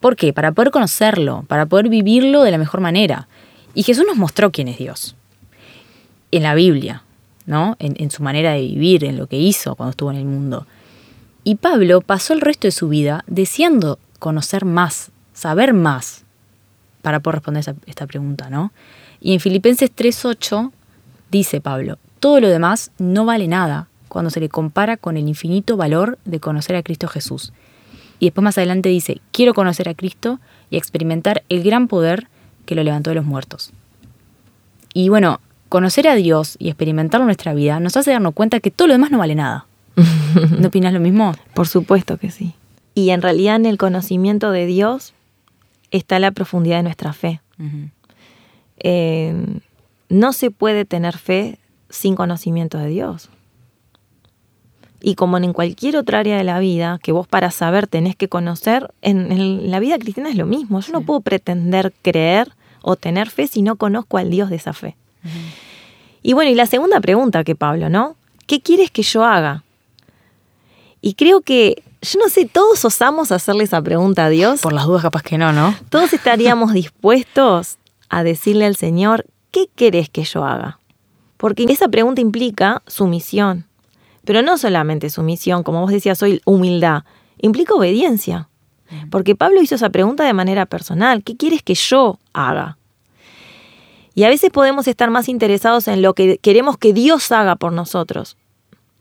¿Por 0.00 0.16
qué? 0.16 0.32
Para 0.32 0.52
poder 0.52 0.70
conocerlo, 0.70 1.44
para 1.48 1.66
poder 1.66 1.88
vivirlo 1.88 2.42
de 2.42 2.50
la 2.50 2.58
mejor 2.58 2.80
manera. 2.80 3.28
Y 3.74 3.82
Jesús 3.82 4.04
nos 4.06 4.16
mostró 4.16 4.50
quién 4.50 4.68
es 4.68 4.78
Dios. 4.78 5.14
En 6.30 6.42
la 6.42 6.54
Biblia. 6.54 7.02
¿no? 7.46 7.76
En, 7.80 7.94
en 7.98 8.10
su 8.10 8.22
manera 8.22 8.52
de 8.52 8.60
vivir, 8.60 9.04
en 9.04 9.16
lo 9.16 9.26
que 9.26 9.36
hizo 9.36 9.74
cuando 9.74 9.90
estuvo 9.90 10.10
en 10.10 10.18
el 10.18 10.24
mundo. 10.24 10.66
Y 11.42 11.56
Pablo 11.56 12.00
pasó 12.00 12.32
el 12.32 12.40
resto 12.40 12.68
de 12.68 12.72
su 12.72 12.88
vida 12.88 13.24
deseando 13.26 13.98
conocer 14.18 14.64
más, 14.64 15.10
saber 15.32 15.74
más, 15.74 16.24
para 17.02 17.20
poder 17.20 17.36
responder 17.36 17.74
esta 17.86 18.06
pregunta, 18.06 18.50
¿no? 18.50 18.72
Y 19.20 19.34
en 19.34 19.40
Filipenses 19.40 19.90
3.8 19.94 20.70
dice 21.30 21.60
Pablo, 21.60 21.98
todo 22.18 22.40
lo 22.40 22.48
demás 22.48 22.90
no 22.98 23.24
vale 23.24 23.48
nada 23.48 23.88
cuando 24.08 24.30
se 24.30 24.40
le 24.40 24.48
compara 24.48 24.96
con 24.96 25.16
el 25.16 25.28
infinito 25.28 25.76
valor 25.76 26.18
de 26.24 26.40
conocer 26.40 26.76
a 26.76 26.82
Cristo 26.82 27.08
Jesús. 27.08 27.52
Y 28.18 28.26
después 28.26 28.42
más 28.42 28.58
adelante 28.58 28.88
dice, 28.88 29.20
quiero 29.32 29.54
conocer 29.54 29.88
a 29.88 29.94
Cristo 29.94 30.40
y 30.68 30.76
experimentar 30.76 31.42
el 31.48 31.62
gran 31.62 31.88
poder 31.88 32.28
que 32.66 32.74
lo 32.74 32.82
levantó 32.82 33.10
de 33.10 33.16
los 33.16 33.24
muertos. 33.24 33.72
Y 34.92 35.08
bueno, 35.08 35.40
conocer 35.68 36.08
a 36.08 36.14
Dios 36.16 36.56
y 36.58 36.68
experimentarlo 36.68 37.24
en 37.24 37.28
nuestra 37.28 37.54
vida 37.54 37.80
nos 37.80 37.96
hace 37.96 38.10
darnos 38.10 38.34
cuenta 38.34 38.60
que 38.60 38.70
todo 38.70 38.88
lo 38.88 38.94
demás 38.94 39.10
no 39.10 39.18
vale 39.18 39.34
nada. 39.34 39.66
¿No 40.58 40.68
opinas 40.68 40.92
lo 40.92 41.00
mismo? 41.00 41.34
Por 41.54 41.68
supuesto 41.68 42.18
que 42.18 42.30
sí. 42.30 42.54
Y 42.94 43.10
en 43.10 43.22
realidad 43.22 43.56
en 43.56 43.66
el 43.66 43.78
conocimiento 43.78 44.50
de 44.50 44.66
Dios 44.66 45.14
está 45.90 46.18
la 46.18 46.32
profundidad 46.32 46.78
de 46.78 46.82
nuestra 46.82 47.12
fe. 47.12 47.40
Eh, 48.78 49.60
no 50.10 50.34
se 50.34 50.50
puede 50.50 50.84
tener 50.84 51.16
fe 51.16 51.58
sin 51.88 52.14
conocimiento 52.14 52.76
de 52.76 52.88
Dios. 52.88 53.30
Y 55.00 55.14
como 55.14 55.38
en 55.38 55.54
cualquier 55.54 55.96
otra 55.96 56.18
área 56.18 56.36
de 56.36 56.44
la 56.44 56.58
vida, 56.58 56.98
que 57.02 57.12
vos 57.12 57.26
para 57.26 57.50
saber 57.50 57.86
tenés 57.86 58.16
que 58.16 58.28
conocer, 58.28 58.92
en, 59.00 59.32
en 59.32 59.70
la 59.70 59.80
vida 59.80 59.98
cristiana 59.98 60.28
es 60.28 60.36
lo 60.36 60.44
mismo. 60.44 60.80
Yo 60.80 60.92
no 60.92 61.00
puedo 61.00 61.20
pretender 61.20 61.94
creer 62.02 62.52
o 62.82 62.96
tener 62.96 63.30
fe 63.30 63.46
si 63.46 63.62
no 63.62 63.76
conozco 63.76 64.18
al 64.18 64.30
Dios 64.30 64.50
de 64.50 64.56
esa 64.56 64.74
fe. 64.74 64.96
Y 66.22 66.34
bueno, 66.34 66.50
y 66.50 66.54
la 66.54 66.66
segunda 66.66 67.00
pregunta 67.00 67.44
que 67.44 67.54
Pablo, 67.54 67.88
¿no? 67.88 68.16
¿Qué 68.46 68.60
quieres 68.60 68.90
que 68.90 69.02
yo 69.02 69.24
haga? 69.24 69.64
Y 71.00 71.14
creo 71.14 71.40
que, 71.40 71.82
yo 72.02 72.18
no 72.18 72.28
sé, 72.28 72.46
todos 72.46 72.84
osamos 72.84 73.32
hacerle 73.32 73.64
esa 73.64 73.80
pregunta 73.80 74.26
a 74.26 74.28
Dios. 74.28 74.60
Por 74.60 74.72
las 74.72 74.84
dudas 74.86 75.02
capaz 75.02 75.22
que 75.22 75.38
no, 75.38 75.52
¿no? 75.52 75.74
Todos 75.88 76.12
estaríamos 76.12 76.74
dispuestos 76.74 77.78
a 78.10 78.22
decirle 78.22 78.66
al 78.66 78.76
Señor, 78.76 79.24
¿qué 79.50 79.68
querés 79.74 80.08
que 80.08 80.24
yo 80.24 80.44
haga? 80.44 80.78
Porque 81.36 81.64
esa 81.68 81.88
pregunta 81.88 82.20
implica 82.20 82.82
sumisión. 82.86 83.66
Pero 84.24 84.42
no 84.42 84.58
solamente 84.58 85.08
sumisión, 85.10 85.62
como 85.62 85.80
vos 85.80 85.90
decías 85.90 86.22
hoy, 86.22 86.42
humildad, 86.44 87.04
implica 87.38 87.74
obediencia. 87.74 88.48
Porque 89.10 89.36
Pablo 89.36 89.62
hizo 89.62 89.76
esa 89.76 89.90
pregunta 89.90 90.24
de 90.24 90.32
manera 90.32 90.66
personal, 90.66 91.22
¿qué 91.22 91.36
quieres 91.36 91.62
que 91.62 91.74
yo 91.74 92.18
haga? 92.32 92.76
Y 94.14 94.24
a 94.24 94.28
veces 94.28 94.50
podemos 94.50 94.88
estar 94.88 95.10
más 95.10 95.28
interesados 95.28 95.88
en 95.88 96.02
lo 96.02 96.14
que 96.14 96.38
queremos 96.38 96.76
que 96.76 96.92
Dios 96.92 97.30
haga 97.32 97.56
por 97.56 97.72
nosotros 97.72 98.36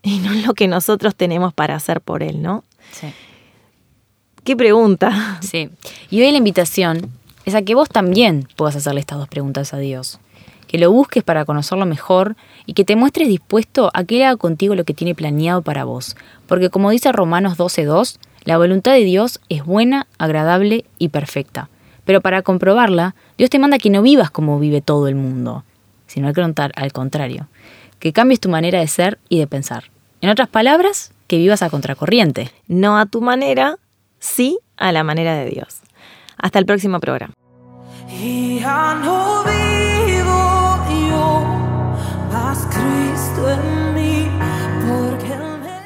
y 0.04 0.20
no 0.20 0.32
en 0.32 0.46
lo 0.46 0.54
que 0.54 0.68
nosotros 0.68 1.16
tenemos 1.16 1.54
para 1.54 1.76
hacer 1.76 2.02
por 2.02 2.24
Él, 2.24 2.42
¿no? 2.42 2.64
Sí. 2.92 3.08
¿Qué 4.44 4.56
pregunta? 4.56 5.40
Sí. 5.42 5.70
Y 6.10 6.22
hoy 6.22 6.32
la 6.32 6.38
invitación 6.38 7.12
es 7.46 7.56
a 7.56 7.64
que 7.64 7.76
vos 7.76 7.90
también 7.90 8.48
puedas 8.56 8.76
hacerle 8.76 9.02
estas 9.02 9.18
dos 9.18 9.28
preguntas 9.28 9.74
a 9.74 9.78
Dios. 9.78 10.20
Que 10.70 10.78
lo 10.78 10.92
busques 10.92 11.24
para 11.24 11.46
conocerlo 11.46 11.88
mejor 11.88 12.36
y 12.68 12.74
que 12.74 12.86
te 12.86 12.96
muestres 12.96 13.28
dispuesto 13.28 13.90
a 13.96 14.04
que 14.04 14.18
Él 14.18 14.24
haga 14.28 14.38
contigo 14.38 14.76
lo 14.76 14.84
que 14.84 14.94
tiene 14.94 15.16
planeado 15.16 15.64
para 15.64 15.84
vos. 15.84 16.16
Porque 16.46 16.70
como 16.70 16.92
dice 16.92 17.12
Romanos 17.12 17.58
12.2, 17.58 18.20
la 18.44 18.60
voluntad 18.60 18.92
de 18.92 19.04
Dios 19.04 19.42
es 19.50 19.66
buena, 19.66 20.06
agradable 20.20 20.86
y 21.00 21.10
perfecta. 21.10 21.70
Pero 22.06 22.22
para 22.22 22.44
comprobarla, 22.44 23.16
Dios 23.36 23.50
te 23.50 23.58
manda 23.58 23.80
que 23.80 23.90
no 23.90 24.04
vivas 24.04 24.30
como 24.30 24.60
vive 24.60 24.82
todo 24.82 25.08
el 25.08 25.16
mundo, 25.16 25.64
sino 26.06 26.28
al 26.28 26.94
contrario, 26.94 27.48
que 27.98 28.14
cambies 28.14 28.40
tu 28.40 28.50
manera 28.50 28.80
de 28.80 28.88
ser 28.88 29.18
y 29.28 29.40
de 29.40 29.48
pensar. 29.48 29.86
En 30.22 30.30
otras 30.30 30.50
palabras, 30.50 31.14
que 31.26 31.38
vivas 31.38 31.62
a 31.62 31.70
contracorriente. 31.70 32.52
No 32.68 32.98
a 32.98 33.06
tu 33.06 33.22
manera, 33.22 33.78
sí 34.20 34.60
a 34.78 34.92
la 34.92 35.04
manera 35.04 35.36
de 35.36 35.50
Dios. 35.50 35.82
Hasta 36.38 36.60
el 36.60 36.66
próximo 36.66 37.00
programa. 37.00 37.34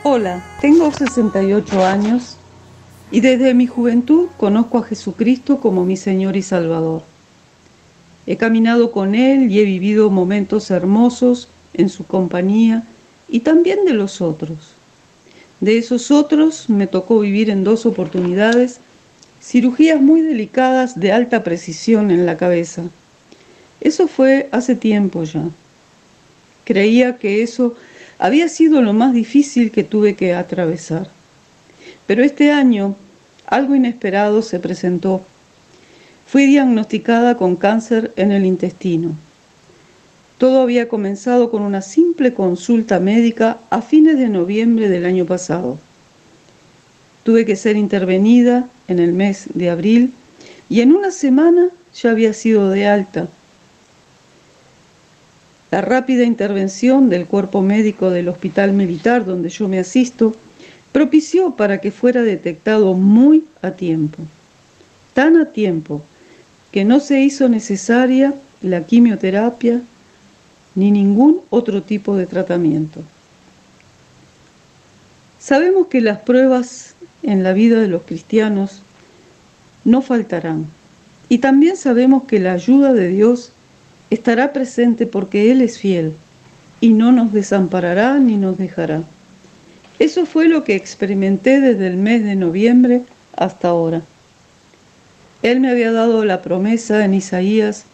Hola, 0.06 0.44
tengo 0.62 0.92
68 0.92 1.86
años 1.86 2.38
y 3.10 3.22
desde 3.22 3.54
mi 3.54 3.68
juventud 3.68 4.28
conozco 4.38 4.78
a 4.78 4.84
Jesucristo 4.84 5.60
como 5.60 5.86
mi 5.86 5.98
Señor 5.98 6.36
y 6.36 6.42
Salvador. 6.42 7.02
He 8.28 8.38
caminado 8.38 8.92
con 8.92 9.16
Él 9.16 9.52
y 9.52 9.60
he 9.60 9.64
vivido 9.64 10.10
momentos 10.10 10.70
hermosos 10.72 11.48
en 11.74 11.90
su 11.90 12.06
compañía 12.06 12.84
y 13.28 13.40
también 13.40 13.86
de 13.86 13.94
los 13.94 14.22
otros. 14.22 14.74
De 15.62 15.78
esos 15.78 16.12
otros 16.12 16.70
me 16.70 16.88
tocó 16.88 17.20
vivir 17.20 17.50
en 17.50 17.64
dos 17.64 17.86
oportunidades 17.86 18.80
cirugías 19.42 20.02
muy 20.02 20.22
delicadas 20.22 21.00
de 21.00 21.12
alta 21.12 21.44
precisión 21.44 22.12
en 22.12 22.26
la 22.26 22.38
cabeza. 22.38 22.84
Eso 23.82 24.08
fue 24.08 24.48
hace 24.52 24.76
tiempo 24.76 25.24
ya. 25.24 25.50
Creía 26.64 27.18
que 27.18 27.44
eso 27.44 27.76
había 28.20 28.48
sido 28.48 28.82
lo 28.82 28.94
más 28.94 29.14
difícil 29.14 29.72
que 29.72 29.84
tuve 29.84 30.16
que 30.16 30.34
atravesar. 30.34 31.10
Pero 32.08 32.24
este 32.24 32.52
año 32.52 32.96
algo 33.46 33.76
inesperado 33.76 34.42
se 34.42 34.60
presentó. 34.60 35.22
Fui 36.26 36.46
diagnosticada 36.46 37.38
con 37.38 37.56
cáncer 37.56 38.14
en 38.16 38.32
el 38.32 38.46
intestino. 38.46 39.16
Todo 40.38 40.62
había 40.62 40.90
comenzado 40.90 41.52
con 41.52 41.62
una 41.62 41.82
simple 41.82 42.34
consulta 42.34 43.00
médica 43.00 43.60
a 43.70 43.82
fines 43.82 44.18
de 44.18 44.30
noviembre 44.30 44.90
del 44.90 45.06
año 45.06 45.26
pasado. 45.26 45.78
Tuve 47.24 47.46
que 47.46 47.56
ser 47.56 47.78
intervenida 47.78 48.68
en 48.88 49.00
el 49.00 49.14
mes 49.14 49.46
de 49.54 49.70
abril 49.70 50.14
y 50.70 50.82
en 50.82 50.94
una 50.94 51.12
semana 51.12 51.70
ya 51.94 52.12
había 52.12 52.34
sido 52.34 52.70
de 52.70 52.88
alta. 52.88 53.28
La 55.74 55.82
rápida 55.82 56.24
intervención 56.24 57.10
del 57.10 57.26
cuerpo 57.26 57.64
médico 57.64 58.12
del 58.12 58.30
hospital 58.30 58.74
militar 58.74 59.26
donde 59.26 59.50
yo 59.50 59.68
me 59.68 59.80
asisto 59.80 60.36
propició 60.92 61.56
para 61.56 61.82
que 61.82 61.90
fuera 61.90 62.22
detectado 62.22 62.94
muy 62.94 63.46
a 63.64 63.72
tiempo, 63.72 64.22
tan 65.16 65.36
a 65.36 65.46
tiempo 65.46 66.04
que 66.72 66.86
no 66.86 67.00
se 67.00 67.22
hizo 67.22 67.50
necesaria 67.50 68.36
la 68.62 68.84
quimioterapia 68.86 69.82
ni 70.76 70.92
ningún 70.92 71.42
otro 71.50 71.82
tipo 71.82 72.16
de 72.18 72.28
tratamiento. 72.28 73.02
Sabemos 75.40 75.88
que 75.88 76.02
las 76.02 76.20
pruebas 76.20 76.94
en 77.24 77.42
la 77.42 77.54
vida 77.54 77.80
de 77.80 77.88
los 77.88 78.04
cristianos 78.04 78.84
no 79.86 80.04
faltarán 80.04 80.68
y 81.30 81.40
también 81.40 81.78
sabemos 81.78 82.26
que 82.26 82.40
la 82.40 82.54
ayuda 82.54 82.94
de 82.94 83.08
Dios 83.08 83.54
estará 84.10 84.54
presente 84.54 85.06
porque 85.06 85.52
Él 85.52 85.62
es 85.62 85.78
fiel 85.78 86.14
y 86.82 86.90
no 86.90 87.12
nos 87.12 87.32
desamparará 87.34 88.20
ni 88.20 88.38
nos 88.38 88.58
dejará. 88.58 89.04
Eso 90.00 90.26
fue 90.26 90.48
lo 90.48 90.64
que 90.64 90.76
experimenté 90.76 91.62
desde 91.62 91.88
el 91.88 91.98
mes 91.98 92.24
de 92.24 92.36
noviembre 92.36 93.04
hasta 93.36 93.70
ahora. 93.70 94.02
Él 95.42 95.60
me 95.60 95.70
había 95.70 95.92
dado 95.92 96.26
la 96.26 96.42
promesa 96.42 97.06
en 97.06 97.14
Isaías 97.14 97.86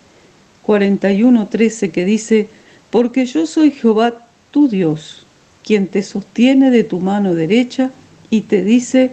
41:13 0.66 1.92
que 1.92 2.06
dice, 2.06 2.48
porque 2.90 3.26
yo 3.26 3.46
soy 3.46 3.72
Jehová 3.72 4.28
tu 4.52 4.68
Dios, 4.68 5.26
quien 5.64 5.88
te 5.88 6.04
sostiene 6.04 6.72
de 6.72 6.84
tu 6.84 7.00
mano 7.00 7.36
derecha 7.36 7.92
y 8.30 8.42
te 8.42 8.64
dice, 8.64 9.12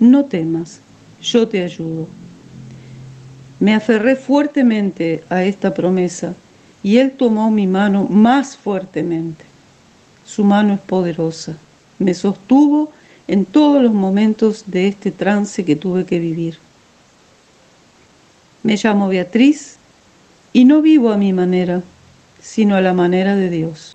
no 0.00 0.24
temas, 0.24 0.80
yo 1.20 1.48
te 1.48 1.62
ayudo. 1.62 2.08
Me 3.62 3.76
aferré 3.76 4.16
fuertemente 4.16 5.22
a 5.30 5.44
esta 5.44 5.72
promesa 5.72 6.34
y 6.82 6.96
Él 6.96 7.12
tomó 7.12 7.48
mi 7.52 7.68
mano 7.68 8.08
más 8.10 8.56
fuertemente. 8.56 9.44
Su 10.26 10.42
mano 10.42 10.74
es 10.74 10.80
poderosa. 10.80 11.56
Me 12.00 12.12
sostuvo 12.12 12.90
en 13.28 13.44
todos 13.44 13.80
los 13.80 13.92
momentos 13.92 14.64
de 14.66 14.88
este 14.88 15.12
trance 15.12 15.64
que 15.64 15.76
tuve 15.76 16.04
que 16.06 16.18
vivir. 16.18 16.58
Me 18.64 18.76
llamo 18.82 19.06
Beatriz 19.06 19.76
y 20.52 20.64
no 20.64 20.82
vivo 20.82 21.12
a 21.12 21.16
mi 21.16 21.32
manera, 21.32 21.82
sino 22.40 22.74
a 22.74 22.80
la 22.80 22.94
manera 22.94 23.36
de 23.36 23.48
Dios. 23.48 23.94